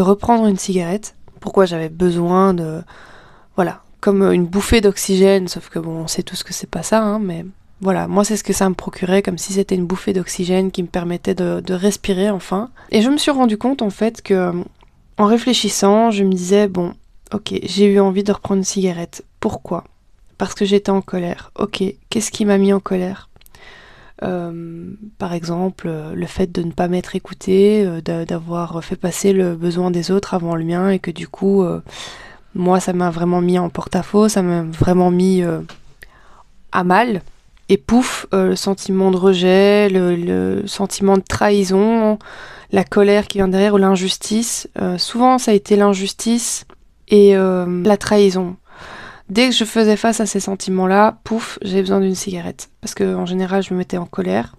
reprendre 0.00 0.46
une 0.46 0.56
cigarette, 0.56 1.14
pourquoi 1.40 1.66
j'avais 1.66 1.88
besoin 1.88 2.54
de. 2.54 2.82
Voilà, 3.56 3.82
comme 4.00 4.22
une 4.22 4.46
bouffée 4.46 4.80
d'oxygène, 4.80 5.48
sauf 5.48 5.68
que 5.68 5.78
bon, 5.78 5.90
on 5.90 6.06
sait 6.06 6.22
tous 6.22 6.42
que 6.44 6.54
c'est 6.54 6.70
pas 6.70 6.82
ça, 6.82 7.02
hein, 7.02 7.18
mais 7.18 7.44
voilà, 7.80 8.08
moi 8.08 8.24
c'est 8.24 8.36
ce 8.36 8.44
que 8.44 8.52
ça 8.52 8.68
me 8.68 8.74
procurait, 8.74 9.22
comme 9.22 9.38
si 9.38 9.52
c'était 9.52 9.74
une 9.74 9.86
bouffée 9.86 10.12
d'oxygène 10.12 10.70
qui 10.70 10.82
me 10.82 10.88
permettait 10.88 11.34
de, 11.34 11.60
de, 11.60 11.74
respirer 11.74 12.30
enfin. 12.30 12.70
Et 12.90 13.02
je 13.02 13.10
me 13.10 13.18
suis 13.18 13.32
rendu 13.32 13.58
compte 13.58 13.82
en 13.82 13.90
fait 13.90 14.22
que, 14.22 14.52
en 15.16 15.26
réfléchissant, 15.26 16.12
je 16.12 16.22
me 16.22 16.32
disais, 16.32 16.68
bon, 16.68 16.94
ok, 17.34 17.54
j'ai 17.62 17.86
eu 17.86 18.00
envie 18.00 18.22
de 18.22 18.32
reprendre 18.32 18.58
une 18.58 18.64
cigarette. 18.64 19.24
Pourquoi? 19.40 19.84
Parce 20.38 20.54
que 20.54 20.64
j'étais 20.64 20.90
en 20.90 21.00
colère. 21.00 21.50
Ok, 21.56 21.82
qu'est-ce 22.08 22.30
qui 22.30 22.44
m'a 22.44 22.58
mis 22.58 22.72
en 22.72 22.80
colère? 22.80 23.27
Euh, 24.22 24.90
par 25.18 25.32
exemple, 25.32 25.90
le 26.14 26.26
fait 26.26 26.50
de 26.50 26.62
ne 26.62 26.72
pas 26.72 26.88
m'être 26.88 27.14
écouté, 27.14 27.84
euh, 27.86 28.24
d'avoir 28.24 28.82
fait 28.82 28.96
passer 28.96 29.32
le 29.32 29.54
besoin 29.54 29.90
des 29.90 30.10
autres 30.10 30.34
avant 30.34 30.56
le 30.56 30.64
mien 30.64 30.90
et 30.90 30.98
que 30.98 31.10
du 31.10 31.28
coup, 31.28 31.62
euh, 31.62 31.80
moi, 32.54 32.80
ça 32.80 32.92
m'a 32.92 33.10
vraiment 33.10 33.40
mis 33.40 33.58
en 33.58 33.68
porte-à-faux, 33.68 34.28
ça 34.28 34.42
m'a 34.42 34.62
vraiment 34.62 35.10
mis 35.10 35.42
à 36.72 36.84
mal. 36.84 37.22
Et 37.68 37.76
pouf, 37.76 38.26
le 38.32 38.56
sentiment 38.56 39.10
de 39.10 39.16
rejet, 39.16 39.88
le, 39.90 40.62
sentiment 40.66 41.16
de 41.16 41.22
trahison, 41.22 42.18
la 42.72 42.84
colère 42.84 43.26
qui 43.28 43.38
vient 43.38 43.48
derrière 43.48 43.74
ou 43.74 43.78
l'injustice. 43.78 44.68
souvent, 44.96 45.38
ça 45.38 45.50
a 45.50 45.54
été 45.54 45.76
l'injustice 45.76 46.64
et 47.08 47.34
la 47.34 47.96
trahison. 47.98 48.56
Dès 49.28 49.50
que 49.50 49.54
je 49.54 49.64
faisais 49.64 49.96
face 49.96 50.20
à 50.20 50.26
ces 50.26 50.40
sentiments-là, 50.40 51.18
pouf, 51.24 51.58
j'ai 51.62 51.80
besoin 51.80 52.00
d'une 52.00 52.14
cigarette. 52.14 52.70
Parce 52.80 52.94
que 52.94 53.14
en 53.14 53.26
général, 53.26 53.62
je 53.62 53.74
me 53.74 53.78
mettais 53.78 53.98
en 53.98 54.06
colère. 54.06 54.54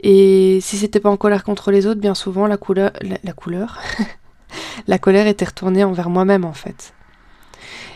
Et 0.00 0.58
si 0.60 0.76
c'était 0.76 1.00
pas 1.00 1.10
en 1.10 1.16
colère 1.16 1.44
contre 1.44 1.70
les 1.70 1.86
autres, 1.86 2.00
bien 2.00 2.14
souvent, 2.14 2.46
la 2.46 2.56
couleur, 2.56 2.92
la, 3.24 3.32
couleur, 3.32 3.80
la 4.86 4.98
colère 4.98 5.26
était 5.26 5.44
retournée 5.44 5.84
envers 5.84 6.10
moi-même 6.10 6.44
en 6.44 6.52
fait. 6.52 6.94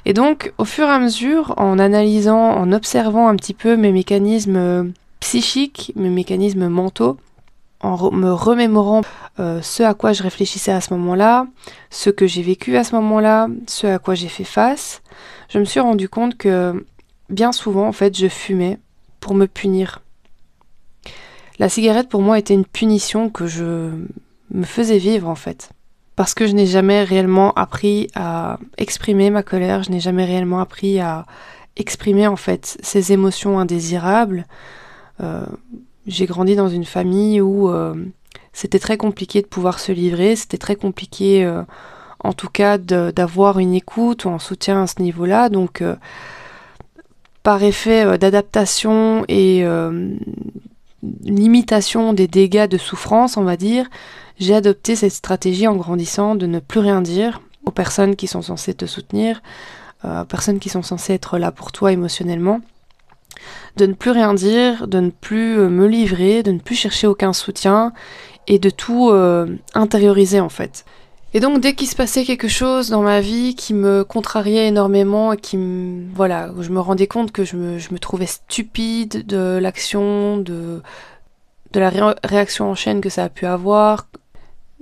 Et 0.05 0.13
donc, 0.13 0.53
au 0.59 0.65
fur 0.65 0.87
et 0.87 0.91
à 0.91 1.01
mesure, 1.01 1.55
en 1.57 1.81
analysant, 1.81 2.53
en 2.53 2.73
observant 2.73 3.27
un 3.29 3.35
petit 3.35 3.55
peu 3.55 3.77
mes 3.77 3.91
mécanismes 3.91 4.57
euh, 4.57 4.85
psychiques, 5.19 5.93
mes 5.97 6.11
mécanismes 6.11 6.69
mentaux, 6.69 7.17
en 7.81 8.11
me 8.11 8.33
remémorant 8.33 9.03
euh, 9.39 9.61
ce 9.63 9.83
à 9.83 9.95
quoi 9.95 10.13
je 10.13 10.23
réfléchissais 10.23 10.73
à 10.73 10.81
ce 10.81 10.93
moment-là, 10.95 11.47
ce 11.91 12.11
que 12.11 12.27
j'ai 12.27 12.43
vécu 12.43 12.77
à 12.77 12.85
ce 12.85 12.95
moment-là, 12.95 13.49
ce 13.67 13.87
à 13.87 13.99
quoi 13.99 14.15
j'ai 14.15 14.29
fait 14.29 14.45
face, 14.45 15.03
je 15.49 15.59
me 15.59 15.65
suis 15.65 15.81
rendu 15.81 16.09
compte 16.09 16.37
que 16.37 16.85
bien 17.29 17.53
souvent, 17.53 17.87
en 17.87 17.93
fait, 17.93 18.17
je 18.17 18.29
fumais 18.29 18.79
pour 19.21 19.35
me 19.35 19.47
punir. 19.47 20.03
La 21.59 21.69
cigarette, 21.69 22.09
pour 22.09 22.23
moi, 22.23 22.39
était 22.39 22.55
une 22.55 22.67
punition 22.67 23.31
que 23.31 23.47
je 23.47 23.91
me 24.51 24.65
faisais 24.65 24.99
vivre, 24.99 25.29
en 25.29 25.35
fait. 25.35 25.71
Parce 26.15 26.35
que 26.35 26.47
je 26.47 26.53
n'ai 26.53 26.67
jamais 26.67 27.03
réellement 27.03 27.53
appris 27.55 28.09
à 28.15 28.59
exprimer 28.79 29.31
ma 29.31 29.43
colère, 29.43 29.83
je 29.83 29.91
n'ai 29.91 30.01
jamais 30.01 30.25
réellement 30.25 30.61
appris 30.61 31.01
à 31.01 31.27
exprimer, 31.77 32.27
en 32.27 32.37
fait, 32.37 32.79
ces 32.83 33.13
émotions 33.13 33.59
indésirables. 33.59 34.47
Euh, 35.21 35.47
j'ai 36.07 36.27
grandi 36.27 36.57
dans 36.57 36.69
une 36.69 36.85
famille 36.85 37.41
où 37.41 37.69
euh, 37.69 37.95
c'était 38.53 38.79
très 38.79 38.97
compliqué 38.97 39.43
de 39.43 39.47
pouvoir 39.47 39.79
se 39.79 39.93
livrer, 39.93 40.37
c'était 40.37 40.59
très 40.59 40.77
compliqué 40.77 41.45
euh, 41.45 41.63
en 42.21 42.33
tout 42.33 42.49
cas 42.49 42.79
d'avoir 42.79 43.59
une 43.59 43.75
écoute 43.75 44.25
ou 44.25 44.31
un 44.31 44.39
soutien 44.39 44.83
à 44.83 44.87
ce 44.87 45.03
niveau-là. 45.03 45.49
Donc 45.49 45.83
euh, 45.83 45.97
par 47.43 47.63
effet 47.63 48.19
d'adaptation 48.19 49.25
et 49.29 49.65
limitation 51.23 52.13
des 52.13 52.27
dégâts 52.27 52.67
de 52.67 52.77
souffrance, 52.77 53.37
on 53.37 53.45
va 53.45 53.57
dire, 53.57 53.87
j'ai 54.41 54.53
adopté 54.53 54.97
cette 54.97 55.13
stratégie 55.13 55.69
en 55.69 55.77
grandissant 55.77 56.35
de 56.35 56.47
ne 56.47 56.59
plus 56.59 56.81
rien 56.81 57.01
dire 57.03 57.41
aux 57.65 57.71
personnes 57.71 58.17
qui 58.17 58.27
sont 58.27 58.43
censées 58.43 58.75
te 58.75 58.87
soutenir, 58.87 59.43
aux 60.03 60.25
personnes 60.25 60.59
qui 60.59 60.71
sont 60.71 60.83
censées 60.83 61.13
être 61.13 61.39
là 61.39 61.53
pour 61.53 61.71
toi 61.71 61.93
émotionnellement 61.93 62.61
de 63.77 63.87
ne 63.87 63.95
plus 63.95 64.11
rien 64.11 64.35
dire, 64.35 64.87
de 64.87 65.01
ne 65.01 65.11
plus 65.11 65.59
euh, 65.59 65.69
me 65.69 65.87
livrer, 65.87 66.43
de 66.43 66.53
ne 66.53 66.59
plus 66.59 66.75
chercher 66.75 67.07
aucun 67.07 67.33
soutien 67.33 67.93
et 68.47 68.59
de 68.59 68.71
tout 68.71 69.11
euh, 69.11 69.47
intérioriser 69.75 70.41
en 70.41 70.49
fait. 70.49 70.85
Et 71.35 71.41
donc 71.41 71.61
dès 71.61 71.75
qu'il 71.75 71.89
se 71.89 71.97
passait 71.97 72.25
quelque 72.25 72.49
chose 72.49 72.89
dans 72.89 73.03
ma 73.03 73.21
vie 73.21 73.55
qui 73.55 73.75
me 73.75 74.05
contrariait 74.05 74.69
énormément 74.69 75.33
et 75.33 75.37
qui 75.37 75.57
me... 75.57 76.07
Voilà, 76.15 76.51
je 76.61 76.71
me 76.71 76.81
rendais 76.81 77.07
compte 77.07 77.33
que 77.33 77.45
je 77.45 77.57
me, 77.57 77.79
je 77.79 77.93
me 77.93 77.99
trouvais 77.99 78.27
stupide 78.27 79.27
de 79.27 79.59
l'action, 79.61 80.39
de, 80.39 80.83
de 81.73 81.81
la 81.81 82.15
réaction 82.25 82.71
en 82.71 82.75
chaîne 82.75 83.01
que 83.01 83.11
ça 83.11 83.25
a 83.25 83.29
pu 83.29 83.45
avoir, 83.45 84.07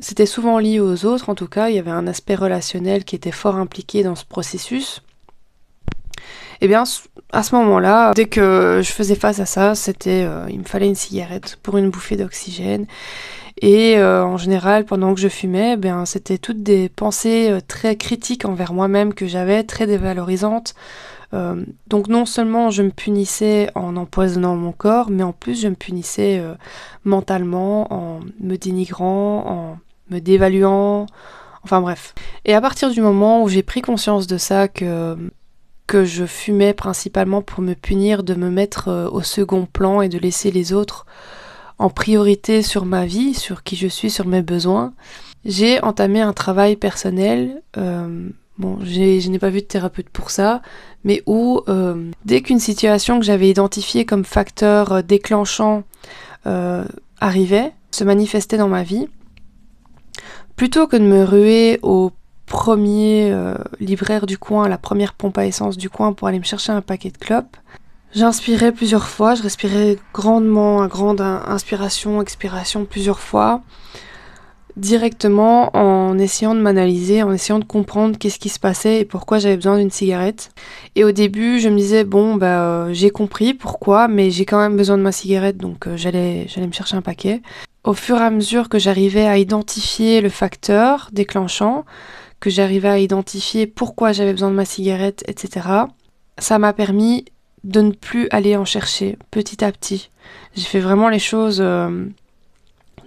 c'était 0.00 0.26
souvent 0.26 0.58
lié 0.58 0.80
aux 0.80 1.04
autres, 1.04 1.28
en 1.28 1.34
tout 1.34 1.46
cas, 1.46 1.68
il 1.68 1.76
y 1.76 1.78
avait 1.78 1.90
un 1.90 2.06
aspect 2.06 2.34
relationnel 2.34 3.04
qui 3.04 3.14
était 3.14 3.30
fort 3.30 3.56
impliqué 3.56 4.02
dans 4.02 4.16
ce 4.16 4.25
processus. 4.25 5.02
Eh 6.60 6.68
bien, 6.68 6.84
à 7.32 7.42
ce 7.42 7.54
moment-là, 7.56 8.12
dès 8.14 8.26
que 8.26 8.80
je 8.82 8.90
faisais 8.90 9.14
face 9.14 9.40
à 9.40 9.46
ça, 9.46 9.74
c'était, 9.74 10.24
euh, 10.24 10.46
il 10.48 10.60
me 10.60 10.64
fallait 10.64 10.86
une 10.86 10.94
cigarette 10.94 11.58
pour 11.62 11.76
une 11.76 11.90
bouffée 11.90 12.16
d'oxygène. 12.16 12.86
Et 13.60 13.98
euh, 13.98 14.24
en 14.24 14.36
général, 14.36 14.84
pendant 14.84 15.14
que 15.14 15.20
je 15.20 15.28
fumais, 15.28 15.76
bien, 15.76 16.06
c'était 16.06 16.38
toutes 16.38 16.62
des 16.62 16.88
pensées 16.88 17.50
euh, 17.50 17.60
très 17.66 17.96
critiques 17.96 18.44
envers 18.44 18.72
moi-même 18.72 19.14
que 19.14 19.26
j'avais, 19.26 19.62
très 19.62 19.86
dévalorisantes. 19.86 20.74
donc 21.88 22.06
non 22.06 22.26
seulement 22.26 22.70
je 22.70 22.82
me 22.82 22.90
punissais 22.90 23.68
en 23.74 23.96
empoisonnant 23.96 24.54
mon 24.54 24.70
corps, 24.70 25.10
mais 25.10 25.24
en 25.24 25.32
plus 25.32 25.60
je 25.60 25.68
me 25.68 25.74
punissais 25.74 26.40
mentalement 27.04 27.92
en 27.92 28.20
me 28.40 28.56
dénigrant, 28.56 29.44
en 29.46 29.78
me 30.10 30.20
dévaluant, 30.20 31.06
enfin 31.64 31.80
bref. 31.80 32.14
Et 32.44 32.54
à 32.54 32.60
partir 32.60 32.90
du 32.90 33.00
moment 33.00 33.42
où 33.42 33.48
j'ai 33.48 33.64
pris 33.64 33.82
conscience 33.82 34.28
de 34.28 34.38
ça, 34.38 34.68
que, 34.68 35.16
que 35.86 36.04
je 36.04 36.24
fumais 36.24 36.72
principalement 36.72 37.42
pour 37.42 37.60
me 37.62 37.74
punir, 37.74 38.22
de 38.22 38.34
me 38.34 38.50
mettre 38.50 38.88
euh, 38.88 39.08
au 39.10 39.22
second 39.22 39.66
plan 39.66 40.00
et 40.00 40.08
de 40.08 40.18
laisser 40.18 40.50
les 40.50 40.72
autres 40.72 41.06
en 41.78 41.90
priorité 41.90 42.62
sur 42.62 42.84
ma 42.84 43.04
vie, 43.04 43.34
sur 43.34 43.62
qui 43.62 43.76
je 43.76 43.88
suis, 43.88 44.10
sur 44.10 44.26
mes 44.26 44.42
besoins, 44.42 44.94
j'ai 45.44 45.82
entamé 45.82 46.20
un 46.20 46.32
travail 46.32 46.76
personnel. 46.76 47.62
Euh, 47.76 48.28
bon, 48.58 48.78
je 48.82 49.28
n'ai 49.28 49.38
pas 49.38 49.50
vu 49.50 49.60
de 49.60 49.66
thérapeute 49.66 50.08
pour 50.08 50.30
ça, 50.30 50.62
mais 51.02 51.22
où 51.26 51.62
euh, 51.68 52.10
dès 52.24 52.40
qu'une 52.40 52.60
situation 52.60 53.18
que 53.18 53.26
j'avais 53.26 53.50
identifiée 53.50 54.06
comme 54.06 54.24
facteur 54.24 55.02
déclenchant 55.02 55.82
arrivait, 57.20 57.72
se 57.90 58.04
manifestait 58.04 58.58
dans 58.58 58.68
ma 58.68 58.82
vie, 58.82 59.08
plutôt 60.56 60.86
que 60.86 60.96
de 60.96 61.04
me 61.04 61.24
ruer 61.24 61.78
au 61.82 62.12
premier 62.46 63.30
euh, 63.32 63.54
libraire 63.80 64.26
du 64.26 64.38
coin, 64.38 64.68
la 64.68 64.78
première 64.78 65.14
pompe 65.14 65.38
à 65.38 65.46
essence 65.46 65.76
du 65.76 65.90
coin 65.90 66.12
pour 66.12 66.28
aller 66.28 66.38
me 66.38 66.44
chercher 66.44 66.72
un 66.72 66.82
paquet 66.82 67.10
de 67.10 67.18
clopes, 67.18 67.56
j'inspirais 68.14 68.72
plusieurs 68.72 69.08
fois, 69.08 69.34
je 69.34 69.42
respirais 69.42 69.98
grandement, 70.12 70.82
à 70.82 70.88
grande 70.88 71.20
inspiration, 71.20 72.20
expiration 72.20 72.84
plusieurs 72.84 73.20
fois, 73.20 73.62
directement 74.76 75.74
en 75.76 76.18
essayant 76.18 76.54
de 76.54 76.60
m'analyser, 76.60 77.22
en 77.22 77.32
essayant 77.32 77.60
de 77.60 77.64
comprendre 77.64 78.18
qu'est-ce 78.18 78.38
qui 78.38 78.48
se 78.48 78.58
passait 78.58 79.00
et 79.00 79.04
pourquoi 79.04 79.38
j'avais 79.38 79.56
besoin 79.56 79.78
d'une 79.78 79.90
cigarette. 79.90 80.50
Et 80.96 81.04
au 81.04 81.12
début, 81.12 81.60
je 81.60 81.68
me 81.68 81.76
disais 81.76 82.04
bon 82.04 82.34
bah 82.34 82.62
euh, 82.62 82.92
j'ai 82.92 83.10
compris 83.10 83.54
pourquoi, 83.54 84.08
mais 84.08 84.30
j'ai 84.30 84.44
quand 84.44 84.58
même 84.58 84.76
besoin 84.76 84.98
de 84.98 85.02
ma 85.02 85.12
cigarette, 85.12 85.56
donc 85.58 85.86
euh, 85.86 85.96
j'allais 85.96 86.46
j'allais 86.48 86.66
me 86.66 86.72
chercher 86.72 86.96
un 86.96 87.02
paquet 87.02 87.40
au 87.84 87.92
fur 87.92 88.16
et 88.16 88.22
à 88.22 88.30
mesure 88.30 88.68
que 88.68 88.78
j'arrivais 88.78 89.26
à 89.26 89.38
identifier 89.38 90.22
le 90.22 90.30
facteur 90.30 91.10
déclenchant, 91.12 91.84
j'arrivais 92.50 92.88
à 92.88 92.98
identifier 92.98 93.66
pourquoi 93.66 94.12
j'avais 94.12 94.32
besoin 94.32 94.50
de 94.50 94.54
ma 94.54 94.64
cigarette, 94.64 95.24
etc., 95.26 95.68
ça 96.38 96.58
m'a 96.58 96.72
permis 96.72 97.24
de 97.62 97.80
ne 97.80 97.92
plus 97.92 98.28
aller 98.30 98.56
en 98.56 98.64
chercher 98.64 99.16
petit 99.30 99.64
à 99.64 99.72
petit. 99.72 100.10
J'ai 100.54 100.64
fait 100.64 100.80
vraiment 100.80 101.08
les 101.08 101.18
choses 101.18 101.60
euh, 101.60 102.06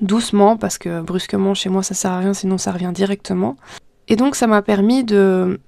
doucement 0.02 0.58
parce 0.58 0.78
que 0.78 1.02
brusquement 1.02 1.54
chez 1.54 1.70
moi 1.70 1.84
ça 1.84 1.94
sert 1.94 2.12
à 2.12 2.20
rien 2.20 2.34
sinon 2.34 2.58
ça 2.58 2.72
revient 2.72 2.92
directement. 2.94 3.58
Et 4.08 4.16
donc 4.16 4.36
ça 4.36 4.48
m'a 4.48 4.62
permis 4.62 5.04
de 5.04 5.60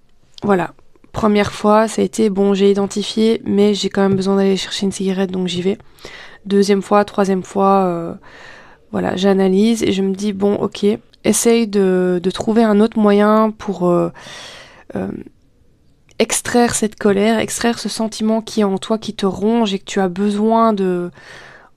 voilà, 0.43 0.73
première 1.11 1.51
fois 1.51 1.87
ça 1.87 2.01
a 2.01 2.05
été 2.05 2.29
bon 2.29 2.53
j'ai 2.53 2.71
identifié 2.71 3.41
mais 3.45 3.73
j'ai 3.73 3.89
quand 3.89 4.01
même 4.01 4.15
besoin 4.15 4.37
d'aller 4.37 4.57
chercher 4.57 4.85
une 4.85 4.91
cigarette 4.91 5.31
donc 5.31 5.47
j'y 5.47 5.61
vais. 5.61 5.77
Deuxième 6.45 6.81
fois, 6.81 7.03
troisième 7.05 7.43
fois 7.43 7.83
euh, 7.83 8.13
voilà, 8.91 9.15
j'analyse 9.15 9.83
et 9.83 9.91
je 9.91 10.01
me 10.01 10.13
dis, 10.13 10.33
bon, 10.33 10.55
ok, 10.55 10.85
essaye 11.23 11.67
de, 11.67 12.21
trouver 12.33 12.63
un 12.63 12.79
autre 12.79 12.99
moyen 12.99 13.51
pour 13.51 13.89
euh, 13.89 14.11
euh, 14.95 15.09
extraire 16.19 16.75
cette 16.75 16.95
colère, 16.95 17.39
extraire 17.39 17.79
ce 17.79 17.89
sentiment 17.89 18.41
qui 18.41 18.61
est 18.61 18.65
en 18.65 18.77
toi, 18.77 18.97
qui 18.97 19.13
te 19.13 19.25
ronge 19.25 19.73
et 19.73 19.79
que 19.79 19.85
tu 19.85 19.99
as 19.99 20.09
besoin 20.09 20.73
de 20.73 21.11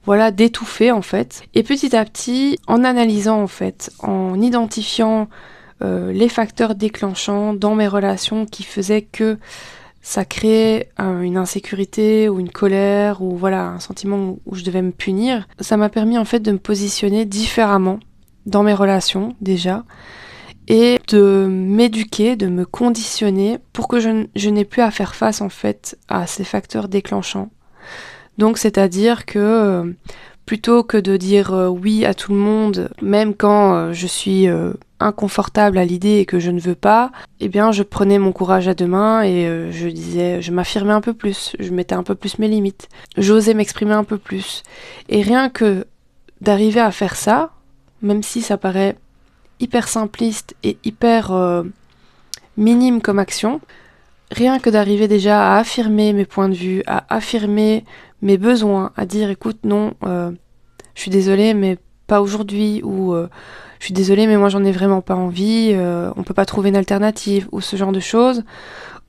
voilà 0.04 0.30
d'étouffer 0.30 0.90
en 0.90 1.02
fait. 1.02 1.42
Et 1.54 1.62
petit 1.62 1.94
à 1.94 2.04
petit, 2.04 2.58
en 2.66 2.84
analysant 2.84 3.40
en 3.40 3.46
fait, 3.46 3.92
en 4.00 4.40
identifiant 4.40 5.28
euh, 5.82 6.12
les 6.12 6.28
facteurs 6.28 6.74
déclenchants 6.74 7.54
dans 7.54 7.74
mes 7.74 7.88
relations 7.88 8.46
qui 8.46 8.62
faisaient 8.62 9.02
que 9.02 9.38
ça 10.04 10.24
créait 10.24 10.88
une 10.98 11.36
insécurité 11.36 12.28
ou 12.28 12.40
une 12.40 12.50
colère 12.50 13.22
ou 13.22 13.36
voilà 13.36 13.68
un 13.68 13.78
sentiment 13.78 14.36
où 14.46 14.56
je 14.56 14.64
devais 14.64 14.82
me 14.82 14.90
punir. 14.90 15.46
Ça 15.60 15.76
m'a 15.76 15.88
permis 15.88 16.18
en 16.18 16.24
fait 16.24 16.40
de 16.40 16.50
me 16.50 16.58
positionner 16.58 17.24
différemment 17.24 18.00
dans 18.46 18.62
mes 18.62 18.74
relations 18.74 19.34
déjà 19.40 19.84
et 20.68 21.00
de 21.08 21.46
m'éduquer, 21.48 22.36
de 22.36 22.46
me 22.46 22.64
conditionner 22.64 23.58
pour 23.72 23.88
que 23.88 24.00
je, 24.00 24.48
n'ai 24.48 24.64
plus 24.64 24.82
à 24.82 24.90
faire 24.90 25.14
face 25.14 25.40
en 25.40 25.48
fait 25.48 25.98
à 26.08 26.26
ces 26.26 26.44
facteurs 26.44 26.88
déclenchants. 26.88 27.50
Donc 28.38 28.58
c'est-à-dire 28.58 29.26
que 29.26 29.38
euh, 29.38 29.92
plutôt 30.46 30.82
que 30.82 30.96
de 30.96 31.16
dire 31.16 31.52
euh, 31.52 31.68
oui 31.68 32.04
à 32.04 32.14
tout 32.14 32.32
le 32.32 32.38
monde, 32.38 32.90
même 33.02 33.34
quand 33.34 33.74
euh, 33.74 33.92
je 33.92 34.06
suis 34.06 34.46
inconfortable 35.00 35.78
à 35.78 35.84
l'idée 35.84 36.18
et 36.18 36.26
que 36.26 36.38
je 36.38 36.52
ne 36.52 36.60
veux 36.60 36.76
pas, 36.76 37.10
eh 37.40 37.48
bien 37.48 37.72
je 37.72 37.82
prenais 37.82 38.18
mon 38.18 38.32
courage 38.32 38.68
à 38.68 38.74
deux 38.74 38.86
mains 38.86 39.22
et 39.22 39.70
je 39.72 39.88
disais, 39.88 40.40
je 40.40 40.52
m'affirmais 40.52 40.92
un 40.92 41.00
peu 41.00 41.12
plus, 41.12 41.56
je 41.58 41.70
mettais 41.70 41.96
un 41.96 42.04
peu 42.04 42.14
plus 42.14 42.38
mes 42.38 42.46
limites, 42.46 42.88
j'osais 43.18 43.54
m'exprimer 43.54 43.94
un 43.94 44.04
peu 44.04 44.16
plus. 44.16 44.62
Et 45.08 45.22
rien 45.22 45.48
que 45.50 45.86
d'arriver 46.40 46.80
à 46.80 46.92
faire 46.92 47.16
ça, 47.16 47.50
même 48.02 48.22
si 48.22 48.42
ça 48.42 48.56
paraît 48.56 48.96
hyper 49.60 49.88
simpliste 49.88 50.54
et 50.62 50.76
hyper 50.84 51.32
euh, 51.32 51.62
minime 52.56 53.00
comme 53.00 53.18
action, 53.18 53.60
rien 54.30 54.58
que 54.58 54.70
d'arriver 54.70 55.08
déjà 55.08 55.54
à 55.54 55.58
affirmer 55.58 56.12
mes 56.12 56.26
points 56.26 56.48
de 56.48 56.54
vue, 56.54 56.82
à 56.86 57.04
affirmer 57.14 57.84
mes 58.20 58.38
besoins, 58.38 58.92
à 58.96 59.06
dire 59.06 59.30
écoute 59.30 59.58
non, 59.64 59.94
euh, 60.04 60.30
je 60.94 61.00
suis 61.00 61.10
désolée 61.10 61.54
mais 61.54 61.78
pas 62.06 62.20
aujourd'hui 62.20 62.82
ou 62.82 63.14
je 63.82 63.86
suis 63.86 63.94
désolée, 63.94 64.28
mais 64.28 64.36
moi 64.36 64.48
j'en 64.48 64.62
ai 64.62 64.70
vraiment 64.70 65.00
pas 65.00 65.16
envie, 65.16 65.72
euh, 65.72 66.12
on 66.14 66.22
peut 66.22 66.34
pas 66.34 66.44
trouver 66.44 66.68
une 66.68 66.76
alternative, 66.76 67.48
ou 67.50 67.60
ce 67.60 67.74
genre 67.74 67.90
de 67.90 67.98
choses, 67.98 68.44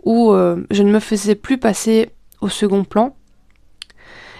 euh, 0.07 0.63
je 0.71 0.81
ne 0.81 0.91
me 0.91 0.99
faisais 0.99 1.35
plus 1.35 1.59
passer 1.59 2.09
au 2.41 2.49
second 2.49 2.83
plan. 2.83 3.15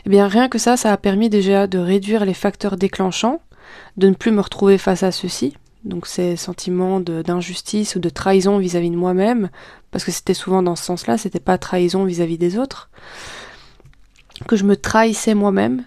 Eh 0.08 0.10
bien, 0.10 0.28
rien 0.28 0.50
que 0.50 0.58
ça, 0.58 0.76
ça 0.76 0.92
a 0.92 0.98
permis 0.98 1.30
déjà 1.30 1.68
de 1.68 1.78
réduire 1.78 2.26
les 2.26 2.34
facteurs 2.34 2.78
déclenchants, 2.78 3.42
de 3.98 4.10
ne 4.10 4.14
plus 4.14 4.32
me 4.32 4.42
retrouver 4.42 4.78
face 4.78 5.04
à 5.04 5.12
ceci, 5.12 5.56
donc 5.84 6.08
ces 6.08 6.36
sentiments 6.36 7.00
d'injustice 7.00 7.96
ou 7.96 8.00
de 8.00 8.10
trahison 8.10 8.58
vis-à-vis 8.58 8.90
de 8.90 8.96
moi-même, 8.96 9.50
parce 9.92 10.04
que 10.04 10.12
c'était 10.12 10.34
souvent 10.34 10.64
dans 10.64 10.76
ce 10.76 10.84
sens-là, 10.84 11.18
c'était 11.18 11.40
pas 11.40 11.58
trahison 11.58 12.06
vis-à-vis 12.06 12.38
des 12.38 12.58
autres, 12.58 12.90
que 14.48 14.56
je 14.56 14.64
me 14.64 14.76
trahissais 14.76 15.36
moi-même, 15.36 15.84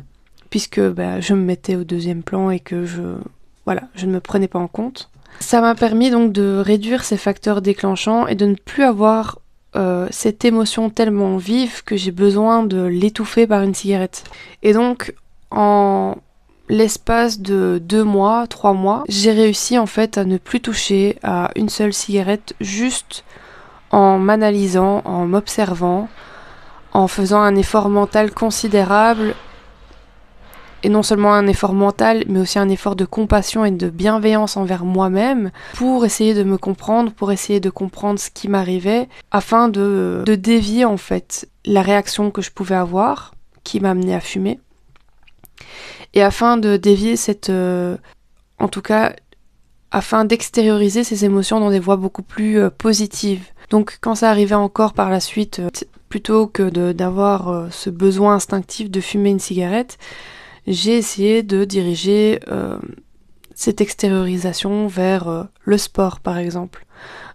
puisque 0.51 0.81
ben, 0.81 1.21
je 1.21 1.35
me 1.35 1.43
mettais 1.43 1.77
au 1.77 1.85
deuxième 1.85 2.23
plan 2.23 2.51
et 2.51 2.61
que 2.61 2.85
je 2.85 3.17
voilà, 3.67 3.83
je 3.97 4.07
ne 4.07 4.13
me 4.13 4.21
prenais 4.21 4.49
pas 4.49 4.61
en 4.61 4.69
compte. 4.69 5.11
Ça 5.41 5.61
m'a 5.61 5.75
permis 5.75 6.11
donc 6.11 6.33
de 6.33 6.63
réduire 6.65 7.05
ces 7.05 7.17
facteurs 7.17 7.61
déclenchants 7.61 8.27
et 8.29 8.37
de 8.37 8.47
ne 8.47 8.55
plus 8.55 8.85
avoir 8.85 9.41
euh, 9.75 10.07
cette 10.11 10.45
émotion 10.45 10.89
tellement 10.89 11.37
vive 11.37 11.83
que 11.85 11.97
j'ai 11.97 12.13
besoin 12.13 12.63
de 12.63 12.83
l'étouffer 12.83 13.47
par 13.47 13.63
une 13.63 13.75
cigarette. 13.75 14.25
Et 14.63 14.73
donc, 14.73 15.15
en 15.51 16.15
l'espace 16.69 17.41
de 17.41 17.81
deux 17.83 18.05
mois, 18.05 18.47
trois 18.47 18.73
mois, 18.73 19.05
j'ai 19.09 19.33
réussi 19.33 19.79
en 19.79 19.87
fait 19.87 20.19
à 20.19 20.25
ne 20.25 20.39
plus 20.39 20.61
toucher 20.61 21.19
à 21.23 21.51
une 21.57 21.69
seule 21.69 21.93
cigarette 21.93 22.55
juste 22.61 23.25
en 23.91 24.19
m'analysant, 24.19 25.03
en 25.05 25.27
m'observant, 25.27 26.09
en 26.93 27.09
faisant 27.09 27.41
un 27.41 27.57
effort 27.57 27.89
mental 27.89 28.33
considérable. 28.33 29.35
Et 30.83 30.89
non 30.89 31.03
seulement 31.03 31.33
un 31.35 31.47
effort 31.47 31.73
mental, 31.73 32.25
mais 32.29 32.39
aussi 32.41 32.59
un 32.59 32.69
effort 32.69 32.97
de 32.97 33.05
compassion 33.05 33.65
et 33.65 33.71
de 33.71 33.91
bienveillance 33.91 34.57
envers 34.57 34.85
moi-même 34.85 35.51
pour 35.75 36.05
essayer 36.05 36.33
de 36.33 36.45
me 36.45 36.59
comprendre, 36.59 37.11
pour 37.13 37.33
essayer 37.33 37.59
de 37.61 37.71
comprendre 37.71 38.21
ce 38.21 38.31
qui 38.31 38.49
m'arrivait, 38.49 39.09
afin 39.31 39.69
de, 39.69 40.23
dévier 40.27 40.85
en 40.85 40.97
fait 40.97 41.49
la 41.65 41.83
réaction 41.83 42.31
que 42.31 42.43
je 42.43 42.53
pouvais 42.53 42.77
avoir, 42.77 43.35
qui 43.65 43.81
m'a 43.81 43.91
amené 43.91 44.15
à 44.15 44.21
fumer, 44.21 44.61
et 46.15 46.23
afin 46.23 46.57
de 46.57 46.77
dévier 46.77 47.17
cette, 47.17 47.51
euh, 47.51 47.97
en 48.59 48.69
tout 48.69 48.83
cas, 48.83 49.15
afin 49.91 50.25
d'extérioriser 50.25 51.05
ces 51.05 51.25
émotions 51.25 51.61
dans 51.61 51.71
des 51.71 51.79
voies 51.79 51.97
beaucoup 51.97 52.23
plus 52.23 52.59
euh, 52.59 52.71
positives. 52.71 53.45
Donc 53.71 53.99
quand 54.01 54.15
ça 54.15 54.31
arrivait 54.31 54.55
encore 54.55 54.95
par 54.95 55.11
la 55.11 55.21
suite, 55.21 55.61
euh, 55.61 55.69
plutôt 56.09 56.47
que 56.47 56.93
d'avoir 56.93 57.67
ce 57.73 57.91
besoin 57.91 58.37
instinctif 58.37 58.91
de 58.91 59.01
fumer 59.01 59.31
une 59.31 59.41
cigarette, 59.41 59.99
j'ai 60.67 60.97
essayé 60.97 61.43
de 61.43 61.65
diriger 61.65 62.39
cette 63.57 63.81
extériorisation 63.81 64.87
vers 64.87 65.49
le 65.65 65.79
sport 65.79 66.21
par 66.21 66.39
exemple, 66.39 66.87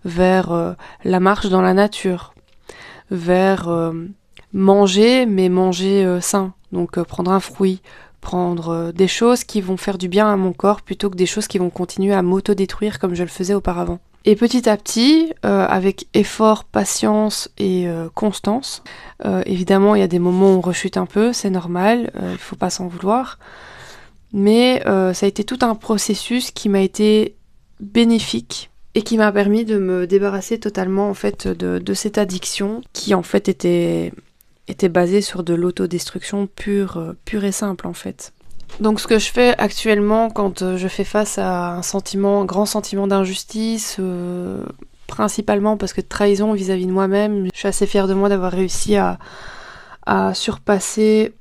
vers 0.06 0.75
la 1.04 1.20
marche 1.20 1.50
dans 1.50 1.62
la 1.62 1.74
nature, 1.74 2.34
vers 3.12 3.70
manger 4.54 5.25
mais 5.25 5.50
manger 5.50 6.20
sain, 6.22 6.54
donc 6.72 6.98
prendre 7.04 7.32
un 7.32 7.42
fruit, 7.42 7.82
prendre 8.22 8.92
des 8.94 9.08
choses 9.08 9.44
qui 9.44 9.60
vont 9.60 9.78
faire 9.78 9.98
du 9.98 10.08
bien 10.08 10.32
à 10.32 10.38
mon 10.38 10.54
corps 10.54 10.82
plutôt 10.82 11.10
que 11.10 11.18
des 11.18 11.25
choses 11.25 11.48
qui 11.48 11.58
vont 11.58 11.70
continuer 11.70 12.13
à 12.13 12.22
m'auto-détruire 12.22 13.00
comme 13.00 13.16
je 13.16 13.24
le 13.24 13.30
faisais 13.30 13.54
auparavant. 13.54 14.00
Et 14.24 14.36
petit 14.36 14.70
à 14.70 14.78
petit, 14.78 15.34
euh, 15.46 15.66
avec 15.68 16.08
effort, 16.13 16.63
patience 16.63 17.50
et 17.58 17.88
euh, 17.88 18.08
constance, 18.13 18.84
euh, 19.25 19.42
évidemment 19.48 19.96
il 19.96 20.00
y 20.00 20.04
a 20.04 20.08
des 20.08 20.20
moments 20.20 20.54
où 20.54 20.58
on 20.58 20.62
rechute 20.62 20.98
un 20.98 21.08
peu, 21.08 21.34
c'est 21.34 21.50
normal, 21.50 22.12
il 22.22 22.28
ne 22.34 22.38
faut 22.38 22.56
pas 22.56 22.70
s'en 22.70 22.88
vouloir, 22.88 23.40
mais 24.32 24.82
ça 24.86 25.25
a 25.25 25.28
été 25.28 25.44
tout 25.44 25.60
un 25.62 25.75
processus 25.75 26.51
qui 26.51 26.70
m'a 26.70 26.82
été 26.82 27.36
bénéfique 27.80 28.70
et 28.94 29.01
qui 29.01 29.18
m'a 29.18 29.32
permis 29.32 29.66
de 29.66 29.80
me 29.80 30.06
débarrasser 30.06 30.60
totalement 30.60 31.10
en 31.10 31.13
fait 31.16 31.48
de 31.48 31.94
cette 31.94 32.18
addiction 32.20 32.82
qui 32.94 33.16
en 33.16 33.24
fait 33.24 33.50
était, 33.50 34.13
était 34.68 34.89
basée 34.89 35.22
sur 35.22 35.44
de 35.44 35.53
l'autodestruction 35.53 36.48
pure, 36.48 37.15
pure 37.25 37.44
et 37.44 37.51
simple 37.51 37.88
en 37.88 37.94
fait. 37.94 38.34
Donc 38.80 39.00
ce 39.00 39.08
que 39.08 39.20
je 39.20 39.30
fais 39.30 39.56
actuellement 39.58 40.30
quand 40.30 40.62
euh, 40.62 40.77
je 40.77 40.88
fais 40.88 41.03
face 41.03 41.38
à 41.38 41.75
un 41.75 41.82
sentiment, 41.82 42.41
un 42.41 42.46
grand 42.46 42.65
sentiment 42.65 43.08
d'injustice, 43.08 43.98
euh, 44.00 44.63
principalement 45.08 45.77
parce 45.77 45.94
que 45.94 46.01
de 46.01 46.08
trahison 46.08 46.53
vis-à-vis 46.53 46.88
de 46.88 46.91
moi-même, 46.91 47.48
je 47.53 47.60
suis 47.60 47.68
assez 47.68 47.86
fière 47.86 48.08
de 48.08 48.13
moi 48.13 48.30
d'avoir 48.30 48.51
réussi 48.51 48.96
à, 48.96 49.18
surpasser 50.34 51.34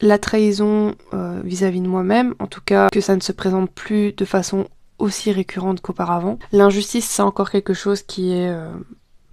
la 0.00 0.18
trahison 0.18 0.96
euh, 1.12 1.40
vis-à-vis 1.44 1.80
de 1.80 1.86
moi-même, 1.86 2.34
en 2.40 2.48
tout 2.48 2.62
cas 2.64 2.88
que 2.90 3.00
ça 3.00 3.14
ne 3.14 3.20
se 3.20 3.30
présente 3.30 3.70
plus 3.70 4.12
de 4.12 4.24
façon 4.24 4.66
aussi 4.98 5.30
récurrente 5.30 5.80
qu'auparavant. 5.80 6.38
L'injustice 6.50 7.04
c'est 7.04 7.22
encore 7.22 7.50
quelque 7.50 7.74
chose 7.74 8.02
qui 8.02 8.32
est 8.32 8.52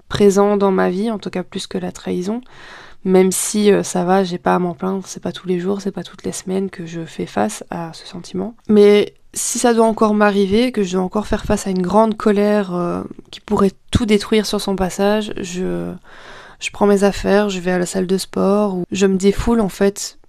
présent 0.10 0.58
dans 0.58 0.70
ma 0.70 0.92
vie, 0.92 1.10
en 1.10 1.18
tout 1.18 1.32
cas 1.32 1.42
plus 1.42 1.66
que 1.66 1.80
la 1.80 1.92
trahison. 1.92 2.42
Même 3.04 3.32
si 3.32 3.72
euh, 3.72 3.84
ça 3.84 4.04
va, 4.04 4.24
j'ai 4.24 4.38
pas 4.38 4.56
à 4.56 4.60
m'en 4.60 4.74
plaindre, 4.74 5.04
c'est 5.08 5.22
pas 5.22 5.32
tous 5.32 5.48
les 5.48 5.60
jours, 5.60 5.82
c'est 5.82 5.92
pas 5.92 6.04
toutes 6.04 6.24
les 6.24 6.32
semaines 6.32 6.70
que 6.70 6.86
je 6.86 7.06
fais 7.06 7.26
face 7.26 7.64
à 7.72 7.92
ce 7.94 8.06
sentiment. 8.06 8.56
Mais 8.68 9.16
si 9.34 9.60
ça 9.60 9.74
doit 9.74 9.88
encore 9.88 10.14
m'arriver, 10.14 10.72
que 10.72 10.84
je 10.84 10.94
dois 10.94 11.02
encore 11.02 11.28
faire 11.28 11.46
face 11.46 11.66
à 11.66 11.72
une 11.72 11.82
grande 11.82 12.16
colère 12.16 12.76
euh, 12.76 13.02
qui 13.32 13.40
pourrait 13.40 13.72
tout 13.90 14.06
détruire 14.06 14.46
sur 14.46 14.62
son 14.62 14.76
passage, 14.76 15.34
je, 15.38 15.94
je 16.60 16.70
prends 16.72 16.86
mes 16.86 17.04
affaires, 17.04 17.50
je 17.50 17.60
vais 17.60 17.72
à 17.72 17.80
la 17.80 17.86
salle 17.86 18.08
de 18.08 18.18
sport, 18.18 18.76
ou 18.76 18.84
je 18.92 19.08
me 19.08 19.18
défoule 19.18 19.62
en 19.62 19.70
fait 19.70 20.20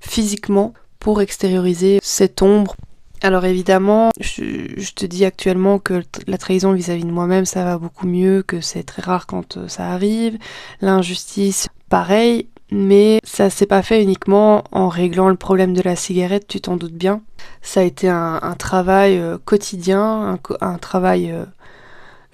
physiquement 0.00 0.72
pour 0.98 1.20
extérioriser 1.20 1.98
cette 2.02 2.40
ombre. 2.40 2.76
Alors 3.22 3.44
évidemment, 3.44 4.10
je, 4.20 4.92
te 4.92 5.06
dis 5.06 5.24
actuellement 5.24 5.78
que 5.78 6.02
la 6.26 6.36
trahison 6.36 6.72
vis-à-vis 6.72 7.04
-vis 7.04 7.06
de 7.06 7.12
moi-même, 7.12 7.46
ça 7.46 7.64
va 7.64 7.78
beaucoup 7.78 8.06
mieux, 8.06 8.42
que 8.42 8.60
c'est 8.60 8.82
très 8.82 9.02
rare 9.02 9.26
quand 9.26 9.56
euh, 9.56 9.68
ça 9.68 9.90
arrive. 9.90 10.38
L'injustice, 10.82 11.68
pareil, 11.94 12.48
mais 12.72 13.20
ça 13.22 13.50
s'est 13.50 13.66
pas 13.66 13.80
fait 13.82 14.02
uniquement 14.02 14.64
en 14.72 14.88
réglant 14.88 15.28
le 15.28 15.36
problème 15.36 15.74
de 15.74 15.80
la 15.80 15.94
cigarette, 15.94 16.48
tu 16.48 16.60
t'en 16.60 16.76
doutes 16.76 16.96
bien. 16.96 17.22
Ça 17.62 17.82
a 17.82 17.82
été 17.84 18.08
un, 18.08 18.56
travail 18.58 19.16
euh, 19.16 19.38
quotidien, 19.44 20.40
un, 20.60 20.78
travail 20.78 21.30
euh, 21.30 21.44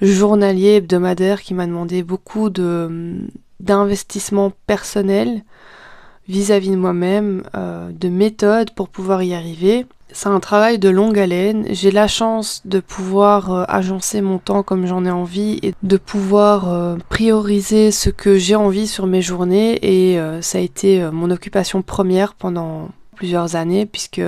journalier, 0.00 0.76
hebdomadaire 0.76 1.42
qui 1.42 1.52
m'a 1.52 1.66
demandé 1.66 2.02
beaucoup 2.02 2.48
de 2.48 3.28
d'investissement 3.60 4.50
personnel 4.66 5.42
vis-à-vis 6.30 6.70
de 6.70 6.76
moi-même, 6.76 7.42
euh, 7.56 7.90
de 7.92 8.08
méthodes 8.08 8.70
pour 8.70 8.88
pouvoir 8.88 9.22
y 9.22 9.34
arriver. 9.34 9.84
C'est 10.12 10.28
un 10.28 10.40
travail 10.40 10.78
de 10.78 10.88
longue 10.88 11.18
haleine. 11.18 11.66
J'ai 11.70 11.90
la 11.90 12.08
chance 12.08 12.62
de 12.64 12.78
pouvoir 12.80 13.52
euh, 13.52 13.64
agencer 13.68 14.20
mon 14.20 14.38
temps 14.38 14.62
comme 14.62 14.86
j'en 14.86 15.04
ai 15.04 15.10
envie 15.10 15.58
et 15.62 15.74
de 15.82 15.96
pouvoir 15.96 16.72
euh, 16.72 16.96
prioriser 17.08 17.90
ce 17.90 18.10
que 18.10 18.38
j'ai 18.38 18.54
envie 18.54 18.86
sur 18.86 19.06
mes 19.06 19.22
journées 19.22 19.78
et 19.82 20.20
ça 20.40 20.58
a 20.58 20.60
été 20.60 21.08
mon 21.12 21.30
occupation 21.30 21.82
première 21.82 22.34
pendant 22.34 22.88
plusieurs 23.16 23.56
années 23.56 23.86
puisque 23.86 24.22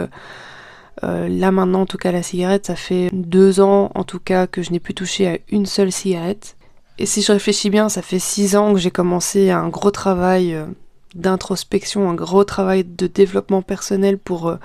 là 1.02 1.50
maintenant 1.50 1.82
en 1.82 1.86
tout 1.86 1.98
cas 1.98 2.12
la 2.12 2.22
cigarette 2.22 2.66
ça 2.66 2.76
fait 2.76 3.10
deux 3.12 3.60
ans 3.60 3.90
en 3.94 4.04
tout 4.04 4.20
cas 4.20 4.46
que 4.46 4.62
je 4.62 4.70
n'ai 4.70 4.78
plus 4.78 4.94
touché 4.94 5.28
à 5.28 5.38
une 5.50 5.66
seule 5.66 5.90
cigarette 5.90 6.56
et 6.98 7.06
si 7.06 7.22
je 7.22 7.32
réfléchis 7.32 7.70
bien 7.70 7.88
ça 7.88 8.02
fait 8.02 8.20
six 8.20 8.54
ans 8.56 8.72
que 8.72 8.78
j'ai 8.78 8.92
commencé 8.92 9.50
un 9.50 9.68
gros 9.68 9.90
travail 9.90 10.56
d'introspection 11.14 12.08
un 12.10 12.14
gros 12.14 12.44
travail 12.44 12.84
de 12.84 13.06
développement 13.06 13.62
personnel 13.62 14.18
pour 14.18 14.56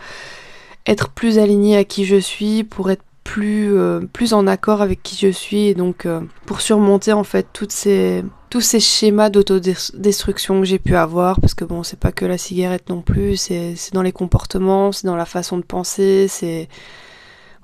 être 0.86 1.10
plus 1.10 1.38
aligné 1.38 1.78
à 1.78 1.84
qui 1.84 2.06
je 2.06 2.16
suis, 2.16 2.64
pour 2.64 2.90
être 2.90 3.04
plus, 3.28 3.78
euh, 3.78 4.00
en 4.32 4.48
accord 4.48 4.82
avec 4.82 5.04
qui 5.04 5.18
je 5.18 5.32
suis 5.32 5.68
et 5.68 5.76
donc 5.76 6.06
euh, 6.06 6.22
pour 6.46 6.62
surmonter 6.62 7.12
en 7.12 7.26
fait 7.26 7.48
ces, 7.70 8.24
tous 8.50 8.62
ces 8.62 8.80
schémas 8.80 9.30
d'autodestruction 9.30 10.62
que 10.62 10.66
j'ai 10.66 10.80
pu 10.80 10.96
avoir 10.96 11.42
parce 11.42 11.54
que 11.54 11.66
bon 11.66 11.84
c'est 11.84 12.00
pas 12.00 12.14
que 12.14 12.26
la 12.26 12.38
cigarette 12.38 12.90
non 12.90 13.02
plus 13.02 13.36
c'est 13.36 13.76
dans 13.94 14.02
les 14.02 14.14
comportements 14.14 14.94
c'est 14.94 15.08
dans 15.08 15.18
la 15.18 15.26
façon 15.26 15.58
de 15.58 15.64
penser 15.64 16.28
c'est 16.30 16.70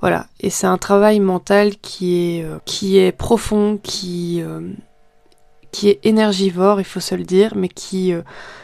voilà. 0.02 0.28
Et 0.42 0.50
c'est 0.50 0.68
un 0.68 0.78
travail 0.78 1.22
mental 1.22 1.78
qui 1.78 2.18
est 2.18 2.44
euh, 2.44 2.60
qui 2.66 2.98
est 2.98 3.14
profond 3.14 3.80
qui 3.82 4.44
qui 5.74 5.90
est 5.90 6.00
énergivore 6.04 6.80
il 6.80 6.86
faut 6.86 7.02
se 7.02 7.16
le 7.16 7.24
dire 7.24 7.52
mais 7.58 7.68
qui 7.68 8.14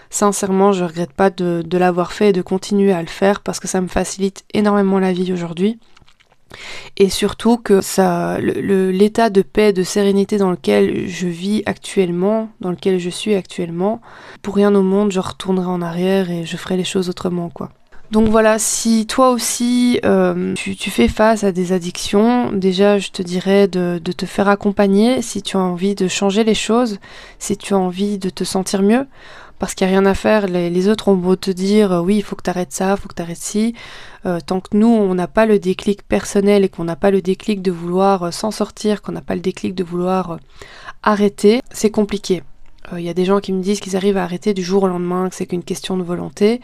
Sincèrement, 0.10 0.72
je 0.74 0.84
regrette 0.84 1.14
pas 1.14 1.30
de, 1.30 1.78
l'avoir 1.78 2.14
fait 2.14 2.30
et 2.30 2.34
de 2.34 2.42
continuer 2.42 2.92
à 2.92 3.02
le 3.02 3.08
faire 3.08 3.42
parce 3.42 3.60
que 3.60 3.68
ça 3.68 3.80
me 3.80 3.88
facilite 3.88 4.44
énormément 4.54 5.00
la 5.00 5.14
vie 5.14 5.32
aujourd'hui. 5.32 5.80
Et 6.98 7.10
surtout 7.10 7.58
que 7.58 7.80
ça, 7.80 8.40
l'état 8.40 9.30
de 9.30 9.44
paix, 9.44 9.72
de 9.72 9.84
sérénité 9.84 10.38
dans 10.38 10.50
lequel 10.50 11.08
je 11.08 11.28
vis 11.28 11.62
actuellement, 11.68 12.50
dans 12.60 12.72
lequel 12.72 13.00
je 13.00 13.12
suis 13.12 13.36
actuellement, 13.36 14.02
pour 14.42 14.56
rien 14.56 14.74
au 14.74 14.82
monde, 14.82 15.12
je 15.12 15.20
retournerai 15.20 15.68
en 15.68 15.84
arrière 15.84 16.32
et 16.32 16.46
je 16.46 16.58
ferai 16.58 16.76
les 16.76 16.84
choses 16.84 17.08
autrement, 17.08 17.52
quoi. 17.52 17.70
Donc 18.12 18.28
voilà, 18.30 18.58
si 18.58 19.06
toi 19.06 19.30
aussi 19.30 20.00
euh, 20.04 20.56
tu, 20.56 20.90
fais 20.90 21.08
face 21.08 21.44
à 21.44 21.52
des 21.52 21.74
addictions, 21.74 22.52
déjà 22.52 22.98
je 22.98 23.10
te 23.10 23.22
dirais 23.22 23.68
de, 23.68 24.00
te 24.00 24.26
faire 24.26 24.48
accompagner 24.48 25.22
si 25.22 25.44
tu 25.44 25.58
as 25.58 25.60
envie 25.60 25.94
de 25.94 26.08
changer 26.08 26.44
les 26.44 26.56
choses, 26.56 26.98
si 27.38 27.56
tu 27.56 27.76
as 27.76 27.78
envie 27.78 28.18
de 28.18 28.32
te 28.32 28.44
sentir 28.44 28.82
mieux 28.82 29.06
parce 29.60 29.76
qu'il 29.76 29.86
n'y 29.86 29.94
a 29.94 30.00
rien 30.00 30.06
à 30.10 30.16
faire. 30.16 30.48
Les, 30.48 30.88
autres 30.88 31.10
ont 31.10 31.16
beau 31.16 31.36
te 31.36 31.52
dire 31.52 31.92
euh, 31.92 32.02
oui, 32.02 32.16
il 32.18 32.24
faut 32.24 32.36
que 32.36 32.44
tu 32.44 32.50
arrêtes 32.50 32.72
ça, 32.72 32.96
il 32.98 33.02
faut 33.02 33.10
que 33.10 33.14
tu 33.14 33.22
arrêtes 33.22 33.38
ci. 33.38 33.76
Euh, 34.26 34.40
tant 34.44 34.62
que 34.62 34.76
nous, 34.76 34.88
on 34.88 35.14
n'a 35.14 35.28
pas 35.28 35.46
le 35.46 35.60
déclic 35.60 36.02
personnel 36.08 36.64
et 36.64 36.70
qu'on 36.70 36.86
n'a 36.86 36.96
pas 36.96 37.12
le 37.12 37.22
déclic 37.22 37.62
de 37.62 37.72
vouloir 37.72 38.24
euh, 38.24 38.32
s'en 38.32 38.52
sortir, 38.52 39.02
qu'on 39.02 39.12
n'a 39.12 39.22
pas 39.22 39.36
le 39.36 39.42
déclic 39.42 39.76
de 39.76 39.84
vouloir 39.84 40.40
arrêter, 41.04 41.62
c'est 41.72 41.92
compliqué. 41.92 42.42
Il 42.98 43.04
y 43.04 43.10
a 43.10 43.14
des 43.14 43.26
gens 43.26 43.40
qui 43.40 43.54
me 43.54 43.62
disent 43.62 43.82
qu'ils 43.82 43.96
arrivent 43.96 44.18
à 44.18 44.24
arrêter 44.24 44.56
du 44.56 44.64
jour 44.64 44.82
au 44.84 44.88
lendemain, 44.88 45.30
que 45.30 45.36
c'est 45.36 45.46
qu'une 45.46 45.64
question 45.64 45.96
de 45.96 46.02
volonté. 46.02 46.60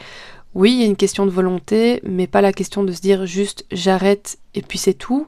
Oui, 0.55 0.71
il 0.71 0.79
y 0.79 0.83
a 0.83 0.87
une 0.87 0.95
question 0.95 1.25
de 1.25 1.31
volonté, 1.31 2.01
mais 2.03 2.27
pas 2.27 2.41
la 2.41 2.53
question 2.53 2.83
de 2.83 2.91
se 2.91 3.01
dire 3.01 3.25
juste 3.25 3.65
j'arrête 3.71 4.37
et 4.55 4.61
puis 4.61 4.77
c'est 4.77 4.93
tout. 4.93 5.27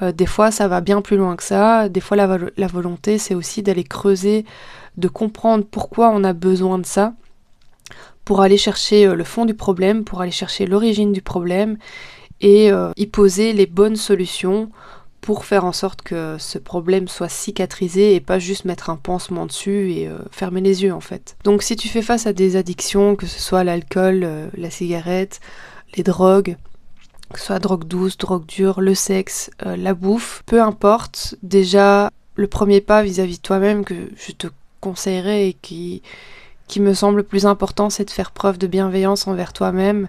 des 0.00 0.26
fois, 0.26 0.50
ça 0.50 0.66
va 0.66 0.80
bien 0.80 1.02
plus 1.02 1.16
loin 1.16 1.36
que 1.36 1.42
ça. 1.44 1.88
Des 1.88 2.00
fois, 2.00 2.16
la, 2.16 2.38
la 2.56 2.66
volonté, 2.66 3.18
c'est 3.18 3.34
aussi 3.34 3.62
d'aller 3.62 3.84
creuser 3.84 4.44
de 4.96 5.08
comprendre 5.08 5.64
pourquoi 5.70 6.10
on 6.10 6.24
a 6.24 6.32
besoin 6.32 6.78
de 6.78 6.86
ça, 6.86 7.14
pour 8.24 8.40
aller 8.40 8.56
chercher 8.56 9.06
euh, 9.06 9.14
le 9.14 9.24
fond 9.24 9.44
du 9.44 9.54
problème, 9.54 10.04
pour 10.04 10.20
aller 10.20 10.30
chercher 10.30 10.66
l'origine 10.66 11.12
du 11.12 11.22
problème 11.22 11.76
et 12.40 12.70
euh, 12.72 12.90
y 12.96 13.06
poser 13.06 13.52
les 13.52 13.66
bonnes 13.66 13.96
solutions 13.96 14.70
pour 15.24 15.46
faire 15.46 15.64
en 15.64 15.72
sorte 15.72 16.02
que 16.02 16.36
ce 16.38 16.58
problème 16.58 17.08
soit 17.08 17.30
cicatrisé 17.30 18.14
et 18.14 18.20
pas 18.20 18.38
juste 18.38 18.66
mettre 18.66 18.90
un 18.90 18.96
pansement 18.96 19.46
dessus 19.46 19.90
et 19.90 20.06
euh, 20.06 20.18
fermer 20.30 20.60
les 20.60 20.82
yeux 20.82 20.92
en 20.92 21.00
fait. 21.00 21.36
Donc 21.44 21.62
si 21.62 21.76
tu 21.76 21.88
fais 21.88 22.02
face 22.02 22.26
à 22.26 22.34
des 22.34 22.56
addictions, 22.56 23.16
que 23.16 23.26
ce 23.26 23.40
soit 23.40 23.64
l'alcool, 23.64 24.28
la 24.54 24.70
cigarette, 24.70 25.40
les 25.96 26.02
drogues, 26.02 26.58
que 27.32 27.40
ce 27.40 27.46
soit 27.46 27.58
drogue 27.58 27.84
douce, 27.84 28.18
drogue 28.18 28.44
dure, 28.44 28.82
le 28.82 28.94
sexe, 28.94 29.50
la 29.64 29.94
bouffe, 29.94 30.42
peu 30.44 30.60
importe, 30.60 31.36
déjà 31.42 32.10
le 32.36 32.46
premier 32.46 32.82
pas 32.82 33.02
vis-à-vis 33.02 33.34
-vis 33.34 33.36
de 33.36 33.42
toi-même 33.42 33.84
que 33.84 33.94
je 34.16 34.32
te 34.32 34.48
conseillerais 34.80 35.48
et 35.48 35.52
qui, 35.54 36.02
qui 36.68 36.80
me 36.80 36.92
semble 36.92 37.16
le 37.16 37.22
plus 37.22 37.46
important, 37.46 37.88
c'est 37.88 38.04
de 38.04 38.10
faire 38.10 38.30
preuve 38.30 38.58
de 38.58 38.66
bienveillance 38.66 39.26
envers 39.26 39.54
toi-même. 39.54 40.08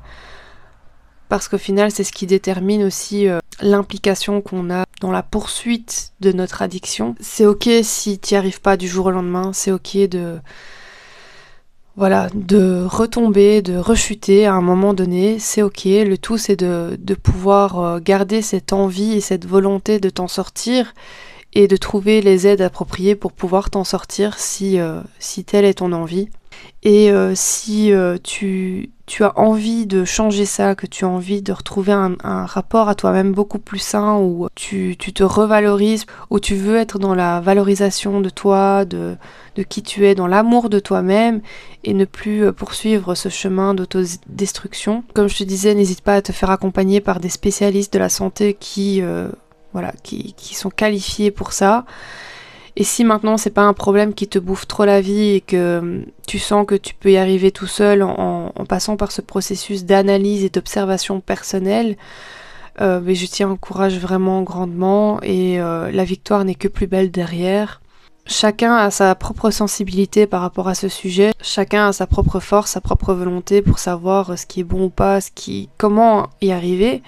Parce 1.30 1.48
qu'au 1.48 1.58
final, 1.58 1.92
c'est 1.92 2.04
ce 2.04 2.12
qui 2.12 2.28
détermine 2.28 2.84
aussi 2.84 3.28
euh, 3.28 3.40
l'implication 3.62 4.42
qu'on 4.42 4.70
a 4.70 4.86
dans 5.02 5.12
la 5.12 5.24
poursuite 5.24 6.14
de 6.20 6.32
notre 6.32 6.62
addiction. 6.62 7.16
C'est 7.20 7.46
ok 7.46 7.70
si 7.84 8.20
tu 8.20 8.34
n'y 8.34 8.38
arrives 8.38 8.62
pas 8.62 8.78
du 8.78 8.88
jour 8.88 9.08
au 9.08 9.12
lendemain, 9.12 9.54
c'est 9.54 9.72
ok 9.72 9.98
de 10.10 10.40
voilà, 11.98 12.28
de 12.34 12.84
retomber, 12.86 13.62
de 13.62 13.78
rechuter 13.78 14.46
à 14.46 14.54
un 14.54 14.62
moment 14.62 14.94
donné, 14.94 15.40
c'est 15.40 15.62
ok. 15.62 15.86
Le 15.86 16.18
tout, 16.18 16.38
c'est 16.38 16.58
de, 16.58 16.98
pouvoir 17.24 17.80
euh, 17.80 18.00
garder 18.00 18.42
cette 18.42 18.74
envie 18.74 19.14
et 19.14 19.22
cette 19.22 19.46
volonté 19.46 20.00
de 20.00 20.10
t'en 20.10 20.28
sortir 20.28 20.94
et 21.54 21.70
de 21.70 21.78
trouver 21.78 22.22
les 22.22 22.48
aides 22.48 22.62
appropriées 22.62 23.16
pour 23.16 23.32
pouvoir 23.32 23.70
t'en 23.70 23.86
sortir 23.86 24.38
si, 24.38 24.78
euh, 24.78 25.00
si 25.20 25.46
telle 25.46 25.64
est 25.64 25.76
ton 25.76 25.94
envie. 25.94 26.28
Et 26.86 27.12
euh, 27.12 27.34
si 27.34 27.92
euh, 27.92 28.20
tu, 28.22 28.92
as 29.22 29.40
envie 29.40 29.88
de 29.88 30.06
changer 30.06 30.46
ça, 30.46 30.76
que 30.76 30.86
tu 30.86 31.04
as 31.04 31.08
envie 31.08 31.42
de 31.42 31.52
retrouver 31.52 31.94
un, 31.94 32.46
rapport 32.46 32.90
à 32.90 32.94
toi-même 32.94 33.34
beaucoup 33.34 33.58
plus 33.58 33.80
sain, 33.80 34.18
où 34.18 34.48
tu, 34.54 34.96
te 34.96 35.24
revalorises, 35.24 36.06
où 36.30 36.40
tu 36.40 36.54
veux 36.54 36.76
être 36.76 37.00
dans 37.00 37.16
la 37.16 37.42
valorisation 37.42 38.22
de 38.22 38.30
toi, 38.30 38.86
de, 38.86 39.18
qui 39.68 39.82
tu 39.82 40.06
es, 40.06 40.14
dans 40.14 40.28
l'amour 40.28 40.70
de 40.70 40.78
toi-même, 40.78 41.42
et 41.84 41.96
ne 41.96 42.06
plus 42.06 42.46
euh, 42.46 42.52
poursuivre 42.52 43.16
ce 43.16 43.30
chemin 43.30 43.74
d'autodestruction. 43.74 45.04
Comme 45.16 45.28
je 45.28 45.38
te 45.38 45.44
disais, 45.44 45.74
n'hésite 45.74 46.02
pas 46.02 46.14
à 46.14 46.22
te 46.22 46.32
faire 46.32 46.52
accompagner 46.52 47.02
par 47.02 47.20
des 47.20 47.30
spécialistes 47.30 47.94
de 47.94 48.00
la 48.00 48.10
santé 48.10 48.54
qui, 48.54 49.02
voilà, 49.74 49.92
qui 50.04 50.36
sont 50.54 50.70
qualifiés 50.70 51.32
pour 51.32 51.52
ça. 51.52 51.84
Et 52.78 52.84
si 52.84 53.04
maintenant 53.04 53.38
c'est 53.38 53.52
pas 53.52 53.64
un 53.64 53.74
problème 53.74 54.14
qui 54.14 54.28
te 54.28 54.38
bouffe 54.38 54.68
trop 54.68 54.86
la 54.86 55.00
vie 55.02 55.36
et 55.36 55.42
que 55.42 55.80
hum, 55.80 56.06
tu 56.28 56.40
sens 56.40 56.66
que 56.66 56.76
tu 56.76 56.94
peux 56.94 57.12
y 57.12 57.18
arriver 57.18 57.52
tout 57.52 57.68
seul 57.68 58.04
en, 58.04 58.52
passant 58.68 58.98
par 58.98 59.12
ce 59.12 59.22
processus 59.22 59.86
d'analyse 59.86 60.44
et 60.44 60.50
d'observation 60.50 61.22
personnelle, 61.22 61.96
euh, 62.82 63.00
mais 63.02 63.16
je 63.16 63.28
t'y 63.28 63.44
encourage 63.44 63.98
vraiment 63.98 64.42
grandement 64.42 65.22
et 65.22 65.62
euh, 65.62 65.92
la 65.92 66.04
victoire 66.04 66.44
n'est 66.44 66.56
que 66.56 66.68
plus 66.68 66.88
belle 66.88 67.12
derrière. 67.12 67.82
Chacun 68.28 68.76
a 68.76 68.90
sa 68.90 69.14
propre 69.14 69.52
sensibilité 69.52 70.26
par 70.26 70.42
rapport 70.42 70.68
à 70.68 70.74
ce 70.74 70.90
sujet, 70.90 71.32
chacun 71.42 71.90
a 71.90 71.94
sa 71.94 72.08
propre 72.08 72.40
force, 72.40 72.72
sa 72.72 72.82
propre 72.82 73.14
volonté 73.14 73.62
pour 73.62 73.78
savoir 73.78 74.38
ce 74.38 74.48
qui 74.48 74.62
est 74.62 74.64
bon 74.64 74.86
ou 74.86 74.90
pas, 74.90 75.22
ce 75.22 75.30
qui, 75.34 75.70
comment 75.78 76.30
y 76.42 76.52
arriver. 76.52 77.04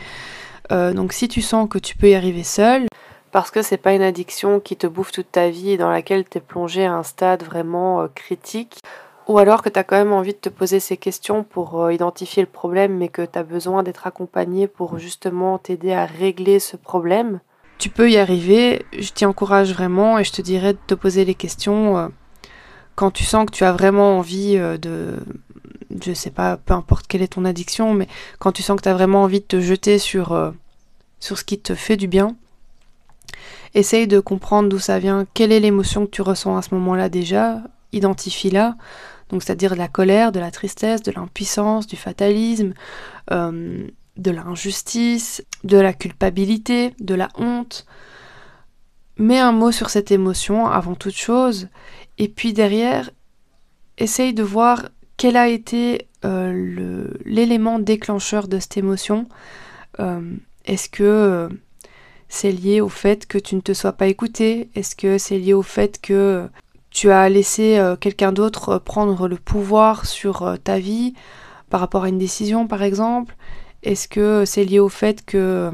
Euh, 0.71 0.93
donc 0.93 1.13
si 1.13 1.27
tu 1.27 1.41
sens 1.41 1.67
que 1.67 1.79
tu 1.79 1.97
peux 1.97 2.09
y 2.09 2.15
arriver 2.15 2.43
seul, 2.43 2.85
parce 3.31 3.51
que 3.51 3.61
c'est 3.61 3.77
pas 3.77 3.93
une 3.93 4.01
addiction 4.01 4.59
qui 4.59 4.75
te 4.75 4.87
bouffe 4.87 5.11
toute 5.11 5.31
ta 5.31 5.49
vie 5.49 5.71
et 5.71 5.77
dans 5.77 5.89
laquelle 5.89 6.25
tu 6.27 6.37
es 6.37 6.41
plongé 6.41 6.85
à 6.85 6.93
un 6.93 7.03
stade 7.03 7.43
vraiment 7.43 8.01
euh, 8.01 8.07
critique, 8.13 8.79
ou 9.27 9.37
alors 9.37 9.61
que 9.61 9.69
tu 9.69 9.77
as 9.77 9.83
quand 9.83 9.97
même 9.97 10.13
envie 10.13 10.33
de 10.33 10.37
te 10.37 10.49
poser 10.49 10.79
ces 10.79 10.97
questions 10.97 11.43
pour 11.43 11.81
euh, 11.81 11.93
identifier 11.93 12.41
le 12.41 12.49
problème 12.49 12.97
mais 12.97 13.09
que 13.09 13.23
tu 13.23 13.37
as 13.37 13.43
besoin 13.43 13.83
d'être 13.83 14.07
accompagné 14.07 14.67
pour 14.67 14.97
justement 14.97 15.57
t'aider 15.57 15.93
à 15.93 16.05
régler 16.05 16.59
ce 16.59 16.77
problème. 16.77 17.39
Tu 17.77 17.89
peux 17.89 18.09
y 18.09 18.17
arriver, 18.17 18.85
je 18.97 19.11
t'y 19.11 19.25
encourage 19.25 19.71
vraiment 19.71 20.17
et 20.17 20.23
je 20.23 20.31
te 20.31 20.41
dirais 20.41 20.73
de 20.73 20.79
te 20.87 20.95
poser 20.95 21.25
les 21.25 21.35
questions 21.35 21.97
euh, 21.97 22.07
quand 22.95 23.11
tu 23.11 23.23
sens 23.23 23.45
que 23.45 23.51
tu 23.51 23.63
as 23.63 23.73
vraiment 23.73 24.17
envie 24.17 24.57
de 24.57 25.19
je 26.03 26.13
sais 26.13 26.31
pas, 26.31 26.57
peu 26.57 26.73
importe 26.73 27.07
quelle 27.07 27.21
est 27.21 27.33
ton 27.33 27.45
addiction, 27.45 27.93
mais 27.93 28.07
quand 28.39 28.51
tu 28.51 28.61
sens 28.61 28.77
que 28.77 28.83
tu 28.83 28.89
as 28.89 28.93
vraiment 28.93 29.23
envie 29.23 29.39
de 29.39 29.45
te 29.45 29.61
jeter 29.61 29.99
sur, 29.99 30.53
sur 31.19 31.37
ce 31.37 31.43
qui 31.43 31.59
te 31.59 31.75
fait 31.75 31.95
du 31.95 32.07
bien, 32.07 32.35
Essaye 33.73 34.07
de 34.07 34.19
comprendre 34.19 34.69
d'où 34.69 34.79
ça 34.79 34.99
vient, 34.99 35.25
quelle 35.33 35.51
est 35.51 35.59
l'émotion 35.59 36.05
que 36.05 36.11
tu 36.11 36.21
ressens 36.21 36.57
à 36.57 36.61
ce 36.61 36.73
moment-là 36.75 37.09
déjà, 37.09 37.61
identifie-la, 37.91 38.75
donc 39.29 39.43
c'est-à-dire 39.43 39.71
de 39.71 39.77
la 39.77 39.87
colère, 39.87 40.31
de 40.31 40.39
la 40.39 40.51
tristesse, 40.51 41.03
de 41.03 41.11
l'impuissance, 41.11 41.87
du 41.87 41.95
fatalisme, 41.95 42.73
euh, 43.31 43.87
de 44.15 44.31
l'injustice, 44.31 45.43
de 45.63 45.77
la 45.77 45.93
culpabilité, 45.93 46.93
de 46.99 47.15
la 47.15 47.29
honte. 47.35 47.85
Mets 49.17 49.39
un 49.39 49.51
mot 49.51 49.71
sur 49.71 49.89
cette 49.89 50.11
émotion 50.11 50.67
avant 50.67 50.95
toute 50.95 51.15
chose, 51.15 51.67
et 52.17 52.27
puis 52.29 52.53
derrière, 52.53 53.09
essaye 53.97 54.33
de 54.33 54.43
voir 54.43 54.89
quel 55.17 55.35
a 55.35 55.47
été 55.47 56.07
euh, 56.23 57.07
l'élément 57.25 57.79
déclencheur 57.79 58.47
de 58.47 58.59
cette 58.59 58.77
émotion. 58.77 59.27
Euh, 59.99 60.35
est-ce 60.65 60.89
que 60.89 61.49
c'est 62.29 62.51
lié 62.51 62.81
au 62.81 62.89
fait 62.89 63.25
que 63.25 63.37
tu 63.37 63.55
ne 63.55 63.61
te 63.61 63.73
sois 63.73 63.93
pas 63.93 64.07
écouté. 64.07 64.69
Est-ce 64.75 64.95
que 64.95 65.17
c'est 65.17 65.37
lié 65.37 65.53
au 65.53 65.61
fait 65.61 65.99
que 66.01 66.47
tu 66.89 67.11
as 67.11 67.29
laissé 67.29 67.77
euh, 67.77 67.95
quelqu'un 67.95 68.31
d'autre 68.31 68.69
euh, 68.69 68.79
prendre 68.79 69.27
le 69.27 69.35
pouvoir 69.35 70.05
sur 70.05 70.41
euh, 70.41 70.57
ta 70.57 70.79
vie 70.79 71.13
par 71.69 71.79
rapport 71.79 72.03
à 72.03 72.09
une 72.09 72.17
décision 72.17 72.67
par 72.67 72.83
exemple? 72.83 73.35
Est-ce 73.83 74.07
que 74.07 74.43
c'est 74.45 74.65
lié 74.65 74.79
au 74.79 74.89
fait 74.89 75.23
que 75.25 75.71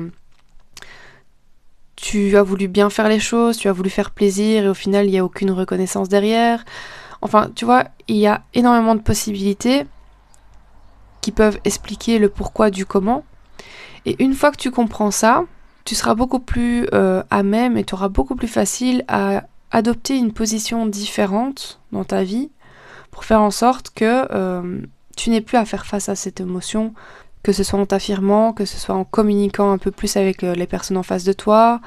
tu 1.96 2.36
as 2.36 2.44
voulu 2.44 2.68
bien 2.68 2.90
faire 2.90 3.08
les 3.08 3.20
choses, 3.20 3.58
tu 3.58 3.70
as 3.70 3.74
voulu 3.74 3.90
faire 3.90 4.12
plaisir 4.12 4.66
et 4.66 4.68
au 4.68 4.74
final 4.74 5.06
il 5.06 5.12
n'y 5.12 5.20
a 5.20 5.26
aucune 5.26 5.52
reconnaissance 5.52 6.10
derrière? 6.10 6.66
Enfin, 7.22 7.50
tu 7.56 7.64
vois, 7.64 7.86
il 8.10 8.18
y 8.18 8.28
a 8.28 8.44
énormément 8.54 8.96
de 8.96 9.00
possibilités 9.00 9.86
qui 11.22 11.32
peuvent 11.32 11.58
expliquer 11.64 12.20
le 12.20 12.28
pourquoi 12.28 12.70
du 12.70 12.86
comment. 12.86 13.24
Et 14.06 14.22
une 14.22 14.34
fois 14.34 14.52
que 14.52 14.58
tu 14.58 14.72
comprends 14.72 15.10
ça, 15.10 15.46
tu 15.86 15.96
seras 15.96 16.16
beaucoup 16.16 16.40
plus 16.40 16.88
euh, 16.94 17.24
à 17.30 17.44
même 17.44 17.78
et 17.78 17.84
tu 17.84 17.94
auras 17.94 18.10
beaucoup 18.10 18.36
plus 18.36 18.48
facile 18.48 19.04
à 19.08 19.44
adopter 19.72 20.18
une 20.18 20.32
position 20.32 20.86
différente 20.86 21.80
dans 21.92 22.04
ta 22.04 22.24
vie 22.24 22.50
pour 23.12 23.26
faire 23.26 23.42
en 23.42 23.52
sorte 23.52 23.90
que 23.90 24.28
euh, 24.34 24.82
tu 25.16 25.30
n'aies 25.30 25.42
plus 25.42 25.58
à 25.58 25.66
faire 25.66 25.86
face 25.86 26.10
à 26.10 26.16
cette 26.16 26.40
émotion, 26.40 26.94
que 27.44 27.52
ce 27.52 27.64
soit 27.64 27.80
en 27.80 27.86
t'affirmant, 27.86 28.54
que 28.54 28.66
ce 28.66 28.78
soit 28.78 28.96
en 28.96 29.04
communiquant 29.04 29.72
un 29.72 29.78
peu 29.78 29.92
plus 29.92 30.16
avec 30.16 30.44
euh, 30.44 30.56
les 30.56 30.68
personnes 30.68 30.98
en 30.98 31.04
face 31.04 31.24
de 31.24 31.34
toi, 31.34 31.82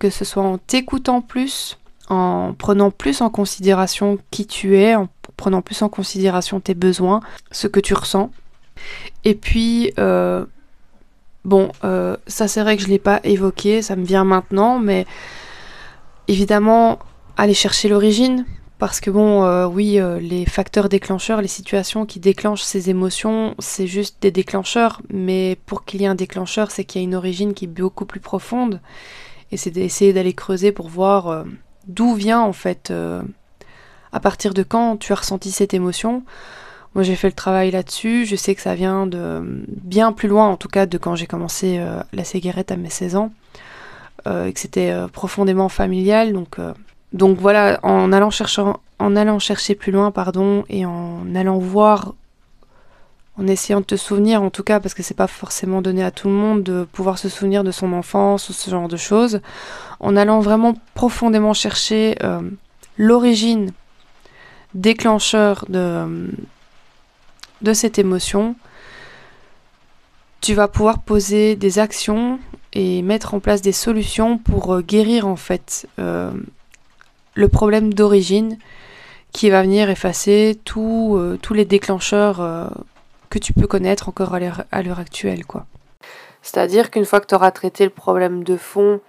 que 0.00 0.08
ce 0.08 0.24
soit 0.24 0.42
en 0.42 0.56
t'écoutant 0.56 1.20
plus, 1.20 1.76
en 2.08 2.54
prenant 2.54 2.90
plus 2.90 3.20
en 3.20 3.28
considération 3.28 4.16
qui 4.30 4.46
tu 4.46 4.78
es, 4.78 4.94
en 4.94 5.10
prenant 5.36 5.60
plus 5.60 5.82
en 5.82 5.90
considération 5.90 6.60
tes 6.60 6.72
besoins, 6.72 7.20
ce 7.52 7.66
que 7.66 7.78
tu 7.78 7.92
ressens. 7.92 8.30
Et 9.24 9.34
puis, 9.34 9.92
Bon, 11.46 11.70
euh, 11.84 12.16
ça 12.26 12.48
c'est 12.48 12.60
vrai 12.60 12.76
que 12.76 12.82
je 12.82 12.88
ne 12.88 12.92
l'ai 12.92 12.98
pas 12.98 13.20
évoqué, 13.22 13.80
ça 13.80 13.94
me 13.94 14.04
vient 14.04 14.24
maintenant, 14.24 14.80
mais 14.80 15.06
évidemment, 16.26 16.98
aller 17.36 17.54
chercher 17.54 17.88
l'origine, 17.88 18.44
parce 18.80 18.98
que 18.98 19.12
bon, 19.12 19.44
euh, 19.44 19.64
oui, 19.64 20.00
euh, 20.00 20.18
les 20.18 20.44
facteurs 20.44 20.88
déclencheurs, 20.88 21.40
les 21.40 21.46
situations 21.46 22.04
qui 22.04 22.18
déclenchent 22.18 22.64
ces 22.64 22.90
émotions, 22.90 23.54
c'est 23.60 23.86
juste 23.86 24.16
des 24.20 24.32
déclencheurs, 24.32 25.02
mais 25.08 25.56
pour 25.66 25.84
qu'il 25.84 26.00
y 26.00 26.04
ait 26.04 26.08
un 26.08 26.16
déclencheur, 26.16 26.72
c'est 26.72 26.82
qu'il 26.82 27.00
y 27.00 27.04
a 27.04 27.06
une 27.06 27.14
origine 27.14 27.54
qui 27.54 27.66
est 27.66 27.68
beaucoup 27.68 28.06
plus 28.06 28.18
profonde, 28.18 28.80
et 29.52 29.56
c'est 29.56 29.70
d'essayer 29.70 30.12
d'aller 30.12 30.32
creuser 30.34 30.72
pour 30.72 30.88
voir 30.88 31.44
d'où 31.86 32.14
vient 32.14 32.40
en 32.40 32.52
fait, 32.52 32.92
à 34.12 34.18
partir 34.18 34.52
de 34.52 34.64
quand 34.64 34.96
tu 34.96 35.12
as 35.12 35.16
ressenti 35.16 35.52
cette 35.52 35.74
émotion, 35.74 36.24
moi 36.94 37.02
j'ai 37.02 37.16
fait 37.16 37.28
le 37.28 37.34
travail 37.34 37.70
là-dessus, 37.70 38.24
je 38.26 38.36
sais 38.36 38.54
que 38.54 38.60
ça 38.62 38.74
vient 38.74 39.06
de 39.06 39.42
bien 39.68 40.12
plus 40.12 40.28
loin 40.28 40.48
en 40.48 40.56
tout 40.56 40.68
cas 40.68 40.86
de 40.86 40.98
quand 40.98 41.14
j'ai 41.14 41.26
commencé 41.26 41.78
euh, 41.78 42.00
la 42.12 42.24
cigarette 42.24 42.70
à 42.70 42.76
mes 42.76 42.90
16 42.90 43.16
ans, 43.16 43.32
euh, 44.26 44.46
et 44.46 44.52
que 44.52 44.60
c'était 44.60 44.90
euh, 44.90 45.08
profondément 45.08 45.68
familial. 45.68 46.32
Donc, 47.12 47.38
voilà, 47.38 47.78
en 47.82 48.12
allant, 48.12 48.30
chercher, 48.30 48.62
en 48.98 49.16
allant 49.16 49.38
chercher 49.38 49.74
plus 49.74 49.92
loin, 49.92 50.10
pardon, 50.10 50.64
et 50.68 50.84
en 50.84 51.34
allant 51.34 51.58
voir, 51.58 52.14
en 53.38 53.46
essayant 53.46 53.80
de 53.80 53.84
te 53.84 53.96
souvenir 53.96 54.42
en 54.42 54.50
tout 54.50 54.62
cas, 54.62 54.80
parce 54.80 54.94
que 54.94 55.02
c'est 55.02 55.14
pas 55.14 55.26
forcément 55.26 55.82
donné 55.82 56.02
à 56.02 56.10
tout 56.10 56.28
le 56.28 56.34
monde 56.34 56.62
de 56.62 56.84
pouvoir 56.90 57.18
se 57.18 57.28
souvenir 57.28 57.62
de 57.62 57.70
son 57.70 57.92
enfance 57.92 58.48
ou 58.48 58.52
ce 58.52 58.70
genre 58.70 58.88
de 58.88 58.96
choses, 58.96 59.40
en 60.00 60.16
allant 60.16 60.40
vraiment 60.40 60.74
profondément 60.94 61.52
chercher 61.52 62.16
l'origine 62.96 63.72
déclencheur 64.74 65.64
de 65.68 66.30
de 67.62 67.72
cette 67.72 67.98
émotion, 67.98 68.54
tu 70.40 70.54
vas 70.54 70.68
pouvoir 70.68 71.02
poser 71.02 71.56
des 71.56 71.78
actions 71.78 72.38
et 72.72 73.02
mettre 73.02 73.34
en 73.34 73.40
place 73.40 73.62
des 73.62 73.72
solutions 73.72 74.38
pour 74.38 74.74
euh, 74.74 74.80
guérir 74.82 75.26
en 75.26 75.36
fait 75.36 75.88
euh, 75.98 76.30
le 77.34 77.48
problème 77.48 77.94
d'origine 77.94 78.58
qui 79.32 79.50
va 79.50 79.62
venir 79.62 79.90
effacer 79.90 80.60
euh, 80.76 81.36
tous 81.36 81.54
les 81.54 81.64
déclencheurs 81.64 82.70
que 83.28 83.38
tu 83.38 83.52
peux 83.52 83.66
connaître 83.66 84.08
encore 84.08 84.34
à 84.34 84.82
l'heure 84.82 84.98
actuelle. 84.98 85.42
C'est-à-dire 86.42 86.90
qu'une 86.90 87.04
fois 87.04 87.20
que 87.20 87.26
tu 87.26 87.34
auras 87.34 87.50
traité 87.50 87.84
le 87.84 87.90
problème 87.90 88.44
de 88.44 88.56
fond, 88.56 89.00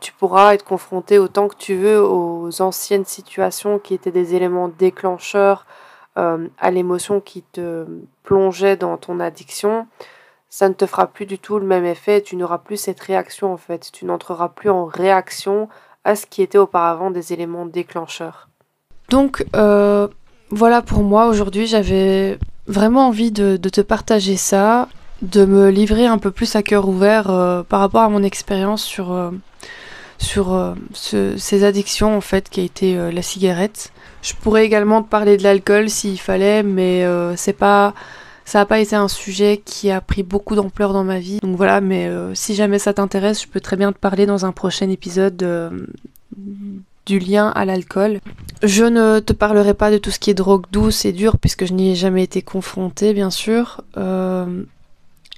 tu 0.00 0.12
pourras 0.12 0.54
être 0.54 0.64
confronté 0.64 1.18
autant 1.18 1.46
que 1.46 1.56
tu 1.56 1.76
veux 1.76 2.02
aux 2.02 2.62
anciennes 2.62 3.04
situations 3.04 3.78
qui 3.78 3.94
étaient 3.94 4.10
des 4.10 4.34
éléments 4.34 4.68
déclencheurs 4.68 5.66
euh, 6.18 6.48
à 6.58 6.72
l'émotion 6.72 7.20
qui 7.20 7.42
te 7.42 7.86
plongeait 8.24 8.76
dans 8.76 8.96
ton 8.96 9.20
addiction, 9.20 9.86
ça 10.50 10.68
ne 10.68 10.74
te 10.74 10.84
fera 10.84 11.06
plus 11.06 11.26
du 11.26 11.38
tout 11.38 11.60
le 11.60 11.66
même 11.66 11.84
effet, 11.84 12.22
tu 12.22 12.34
n'auras 12.34 12.58
plus 12.58 12.76
cette 12.76 12.98
réaction 12.98 13.52
en 13.52 13.56
fait, 13.56 13.90
tu 13.92 14.04
n'entreras 14.04 14.48
plus 14.48 14.68
en 14.68 14.84
réaction 14.84 15.68
à 16.02 16.16
ce 16.16 16.26
qui 16.26 16.42
était 16.42 16.58
auparavant 16.58 17.12
des 17.12 17.32
éléments 17.32 17.66
déclencheurs. 17.66 18.48
Donc 19.10 19.46
euh, 19.54 20.08
voilà 20.50 20.82
pour 20.82 21.04
moi 21.04 21.26
aujourd'hui, 21.26 21.68
j'avais 21.68 22.38
vraiment 22.66 23.06
envie 23.06 23.30
de, 23.30 23.56
te 23.56 23.80
partager 23.80 24.36
ça, 24.36 24.88
de 25.22 25.44
me 25.44 25.70
livrer 25.70 26.06
un 26.06 26.18
peu 26.18 26.32
plus 26.32 26.56
à 26.56 26.64
cœur 26.64 26.88
ouvert 26.88 27.30
euh, 27.30 27.62
par 27.62 27.78
rapport 27.78 28.02
à 28.02 28.08
mon 28.08 28.24
expérience 28.24 28.82
sur, 28.82 29.16
sur 30.18 30.74
ces 30.94 31.62
addictions 31.62 32.16
en 32.16 32.20
fait 32.20 32.48
qui 32.48 32.58
a 32.58 32.64
été 32.64 33.12
la 33.12 33.22
cigarette. 33.22 33.92
Je 34.22 34.34
pourrais 34.34 34.64
également 34.64 35.02
te 35.02 35.08
parler 35.08 35.36
de 35.36 35.42
l'alcool 35.42 35.88
s'il 35.88 36.18
fallait, 36.18 36.62
mais 36.62 37.04
euh, 37.04 37.36
c'est 37.36 37.52
pas, 37.52 37.94
ça 38.44 38.58
n'a 38.58 38.66
pas 38.66 38.80
été 38.80 38.96
un 38.96 39.08
sujet 39.08 39.62
qui 39.64 39.90
a 39.90 40.00
pris 40.00 40.22
beaucoup 40.22 40.54
d'ampleur 40.54 40.92
dans 40.92 41.04
ma 41.04 41.18
vie. 41.18 41.38
Donc 41.42 41.56
voilà, 41.56 41.80
mais 41.80 42.06
euh, 42.08 42.34
si 42.34 42.54
jamais 42.54 42.78
ça 42.78 42.92
t'intéresse, 42.94 43.42
je 43.42 43.48
peux 43.48 43.60
très 43.60 43.76
bien 43.76 43.92
te 43.92 43.98
parler 43.98 44.26
dans 44.26 44.44
un 44.44 44.52
prochain 44.52 44.90
épisode 44.90 45.44
du 47.08 47.18
lien 47.18 47.48
à 47.48 47.64
l'alcool. 47.64 48.20
Je 48.62 48.84
ne 48.84 49.18
te 49.18 49.32
parlerai 49.32 49.74
pas 49.74 49.90
de 49.90 49.98
tout 49.98 50.10
ce 50.10 50.18
qui 50.18 50.30
est 50.30 50.34
drogue 50.34 50.66
douce 50.70 51.04
et 51.04 51.12
dure 51.12 51.38
puisque 51.38 51.64
je 51.64 51.72
n'y 51.72 51.92
ai 51.92 51.94
jamais 51.94 52.22
été 52.22 52.42
confrontée 52.42 53.14
bien 53.14 53.30
sûr. 53.30 53.80
Euh, 53.96 54.62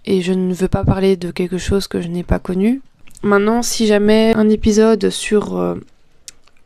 et 0.05 0.21
je 0.21 0.33
ne 0.33 0.53
veux 0.53 0.69
pas 0.69 0.85
parler 0.85 1.17
de 1.17 1.31
quelque 1.31 1.59
chose 1.59 1.87
que 1.87 2.01
je 2.01 2.09
n'ai 2.09 2.25
pas 2.25 2.39
connu. 2.39 2.83
Maintenant, 3.23 3.63
si 3.63 3.87
jamais 3.87 4.33
un 4.35 4.49
épisode 4.49 5.11
sur 5.11 5.57
euh, 5.57 5.77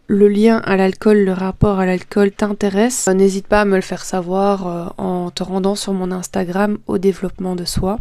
le 0.06 0.28
lien 0.28 0.58
à 0.64 0.76
l'alcool, 0.76 1.18
le 1.18 1.32
rapport 1.32 1.78
à 1.78 1.86
l'alcool 1.86 2.30
t'intéresse, 2.30 3.08
euh, 3.08 3.14
n'hésite 3.14 3.46
pas 3.46 3.62
à 3.62 3.64
me 3.64 3.76
le 3.76 3.82
faire 3.82 4.04
savoir 4.04 4.94
en 4.98 5.30
te 5.30 5.42
rendant 5.42 5.74
sur 5.74 5.92
mon 5.92 6.10
Instagram 6.10 6.78
au 6.86 6.98
développement 6.98 7.56
de 7.56 7.64
soi 7.64 7.98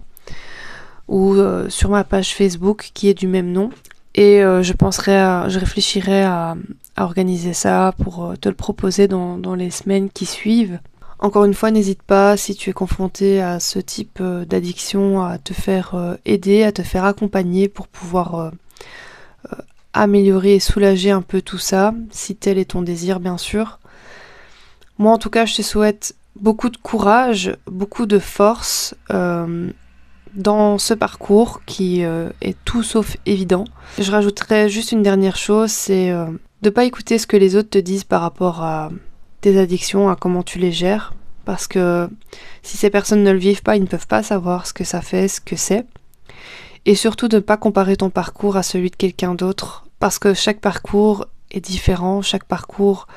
ou 1.09 1.35
sur 1.67 1.89
ma 1.89 2.05
page 2.05 2.33
Facebook 2.33 2.91
qui 2.93 3.09
est 3.09 3.13
du 3.13 3.27
même 3.27 3.51
nom. 3.51 3.69
Et 4.15 4.39
je 4.39 4.73
penserai 4.73 5.17
à, 5.17 5.49
je 5.49 5.59
réfléchirai 5.59 6.23
à, 6.23 6.55
organiser 6.97 7.53
ça, 7.53 7.93
pour 8.03 8.25
euh, 8.25 8.35
te 8.35 8.49
le 8.49 8.55
proposer 8.55 9.07
dans, 9.07 9.55
les 9.55 9.71
semaines 9.71 10.09
qui 10.09 10.25
suivent. 10.25 10.79
Encore 11.19 11.45
une 11.45 11.53
fois, 11.53 11.71
n'hésite 11.71 12.03
pas, 12.03 12.35
si 12.37 12.55
tu 12.55 12.69
es 12.69 12.73
confronté 12.73 13.41
à 13.41 13.59
ce 13.59 13.79
type 13.79 14.19
euh, 14.21 14.45
d'addiction, 14.45 15.23
à 15.23 15.37
te 15.37 15.53
faire 15.53 15.95
euh, 15.95 16.15
aider, 16.25 16.63
à 16.63 16.71
te 16.71 16.81
faire 16.81 17.05
accompagner 17.05 17.69
pour 17.69 17.87
pouvoir 17.87 18.51
améliorer 19.93 20.55
et 20.55 20.59
soulager 20.59 21.11
un 21.11 21.21
peu 21.21 21.41
tout 21.41 21.57
ça, 21.57 21.93
si 22.11 22.35
tel 22.35 22.57
est 22.57 22.71
ton 22.71 22.81
désir, 22.81 23.19
bien 23.19 23.37
sûr. 23.37 23.79
Moi, 24.97 25.11
en 25.11 25.17
tout 25.17 25.29
cas, 25.29 25.45
je 25.45 25.55
te 25.55 25.61
souhaite 25.61 26.15
beaucoup 26.35 26.69
de 26.69 26.77
courage, 26.77 27.55
beaucoup 27.67 28.05
de 28.05 28.19
force 28.19 28.95
dans 29.09 30.77
ce 30.79 30.93
parcours 30.93 31.61
qui 31.65 32.01
est 32.01 32.57
tout 32.65 32.83
sauf 32.83 33.17
évident. 33.25 33.65
Je 33.99 34.11
rajouterais 34.11 34.69
juste 34.69 34.91
une 34.91 35.03
dernière 35.03 35.37
chose, 35.37 35.71
c'est 35.71 36.11
de 36.61 36.69
pas 36.69 36.85
écouter 36.85 37.17
ce 37.17 37.27
que 37.27 37.37
les 37.37 37.55
autres 37.55 37.69
te 37.69 37.77
disent 37.77 38.03
par 38.03 38.21
rapport 38.21 38.63
à 38.63 38.89
tes 39.41 39.59
addictions, 39.59 40.09
à 40.09 40.15
comment 40.15 40.43
tu 40.43 40.57
les 40.57 40.71
gères, 40.71 41.13
parce 41.45 41.67
que 41.67 42.09
si 42.61 42.77
ces 42.77 42.89
personnes 42.89 43.23
ne 43.23 43.31
le 43.31 43.37
vivent 43.37 43.61
pas, 43.61 43.75
ils 43.75 43.83
ne 43.83 43.87
peuvent 43.87 44.07
pas 44.07 44.23
savoir 44.23 44.65
ce 44.65 44.73
que 44.73 44.85
ça 44.85 45.01
fait, 45.01 45.27
ce 45.27 45.41
que 45.41 45.55
c'est. 45.55 45.85
Et 46.85 46.95
surtout 46.95 47.27
de 47.27 47.35
ne 47.37 47.41
pas 47.41 47.57
comparer 47.57 47.97
ton 47.97 48.09
parcours 48.09 48.57
à 48.57 48.63
celui 48.63 48.89
de 48.89 48.95
quelqu'un 48.95 49.35
d'autre, 49.35 49.82
parce 50.03 50.19
que 50.19 50.33
chaque 50.33 50.59
parcours 50.59 51.27
est 51.49 51.61
différent, 51.61 52.21
chaque 52.21 52.43
parcours 52.43 53.07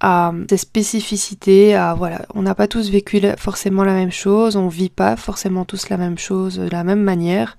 a 0.00 0.32
ses 0.50 0.56
spécificités, 0.56 1.80
voilà, 1.96 2.22
on 2.34 2.42
n'a 2.42 2.56
pas 2.56 2.66
tous 2.66 2.90
vécu 2.90 3.20
forcément 3.36 3.84
la 3.84 3.94
même 3.94 4.10
chose, 4.10 4.56
on 4.56 4.66
vit 4.66 4.90
pas 4.90 5.14
forcément 5.14 5.64
tous 5.64 5.90
la 5.90 5.96
même 5.96 6.18
chose 6.18 6.58
de 6.58 6.68
la 6.68 6.82
même 6.82 7.04
manière. 7.04 7.56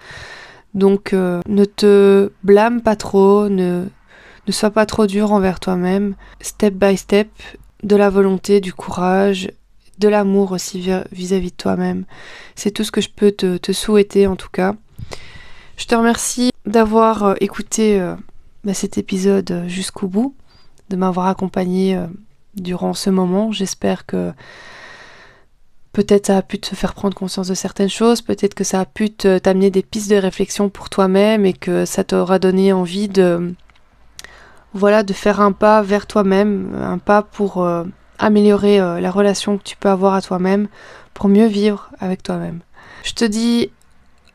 Donc 0.74 1.14
euh, 1.14 1.40
ne 1.48 1.64
te 1.64 2.34
blâme 2.44 2.82
pas 2.82 2.98
trop, 2.98 3.48
ne 3.48 3.86
ne 4.46 4.52
sois 4.52 4.72
pas 4.72 4.86
trop 4.86 5.08
dur 5.08 5.32
envers 5.32 5.62
toi-même, 5.62 6.16
step 6.42 6.74
by 6.74 6.98
step, 6.98 7.30
de 7.84 7.96
la 7.96 8.10
volonté, 8.10 8.60
du 8.60 8.74
courage, 8.74 9.54
de 10.00 10.10
l'amour 10.10 10.52
aussi 10.52 10.86
vis-à-vis 11.14 11.52
de 11.52 11.56
toi-même. 11.56 12.04
C'est 12.56 12.72
tout 12.72 12.84
ce 12.84 12.92
que 12.92 13.00
je 13.00 13.10
peux 13.10 13.32
te, 13.32 13.72
souhaiter 13.72 14.28
en 14.28 14.36
tout 14.36 14.50
cas. 14.52 14.76
Je 15.78 15.86
te 15.86 15.96
remercie 15.96 16.52
d'avoir 16.66 17.24
euh, 17.24 17.36
écouté 17.40 18.02
euh, 18.02 18.16
cet 18.74 18.98
épisode 18.98 19.64
jusqu'au 19.68 20.08
bout, 20.08 20.36
de 20.90 20.96
m'avoir 20.96 21.28
accompagné 21.28 21.96
euh, 21.96 22.08
durant 22.56 22.94
ce 22.94 23.10
moment. 23.10 23.52
J'espère 23.52 24.06
que 24.06 24.32
peut-être 25.94 26.28
ça 26.28 26.38
a 26.38 26.42
pu 26.42 26.60
te 26.60 26.76
faire 26.76 26.94
prendre 26.94 27.16
conscience 27.16 27.48
de 27.48 27.54
certaines 27.54 27.90
choses, 27.90 28.22
peut-être 28.22 28.54
que 28.54 28.64
ça 28.64 28.82
a 28.82 28.86
pu 28.86 29.10
t'amener 29.12 29.72
des 29.72 29.84
pistes 29.84 30.10
de 30.10 30.16
réflexion 30.16 30.70
pour 30.70 30.90
toi-même 30.90 31.46
et 31.46 31.54
que 31.54 31.86
ça 31.86 32.04
t'aura 32.04 32.40
donné 32.40 32.74
envie 32.74 33.08
de 33.08 33.54
voilà, 34.74 35.04
de 35.04 35.14
faire 35.14 35.42
un 35.42 35.52
pas 35.52 35.82
vers 35.82 36.06
toi-même, 36.06 36.76
un 36.80 37.00
pas 37.00 37.24
pour 37.24 37.64
euh, 37.64 37.84
améliorer 38.20 38.80
euh, 38.80 39.00
la 39.00 39.10
relation 39.10 39.58
que 39.58 39.64
tu 39.64 39.76
peux 39.76 39.90
avoir 39.90 40.14
à 40.14 40.22
toi-même, 40.22 40.68
pour 41.14 41.28
mieux 41.28 41.48
vivre 41.48 41.90
avec 42.00 42.22
toi-même. 42.22 42.60
Je 43.04 43.14
te 43.14 43.26
dis 43.26 43.72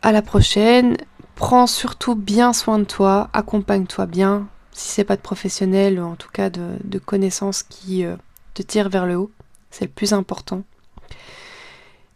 à 0.03 0.12
la 0.12 0.23
prochaine. 0.23 0.97
Prends 1.37 1.66
surtout 1.66 2.14
bien 2.14 2.53
soin 2.53 2.79
de 2.79 2.85
toi, 2.85 3.29
accompagne-toi 3.33 4.07
bien, 4.07 4.47
si 4.73 4.88
c'est 4.88 5.05
pas 5.05 5.16
de 5.16 5.20
professionnel, 5.20 5.99
ou 5.99 6.05
en 6.05 6.14
tout 6.14 6.31
cas 6.33 6.51
de, 6.51 6.99
connaissances 6.99 7.62
qui 7.62 8.05
euh, 8.05 8.16
te 8.55 8.62
tirent 8.62 8.88
vers 8.88 9.07
le 9.07 9.16
haut. 9.16 9.31
C'est 9.70 9.87
le 9.87 9.90
plus 9.90 10.12
important. 10.12 10.62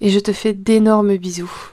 Et 0.01 0.11
je 0.11 0.21
te 0.21 0.33
fais 0.33 0.53
d'énormes 0.53 1.17
bisous. 1.17 1.73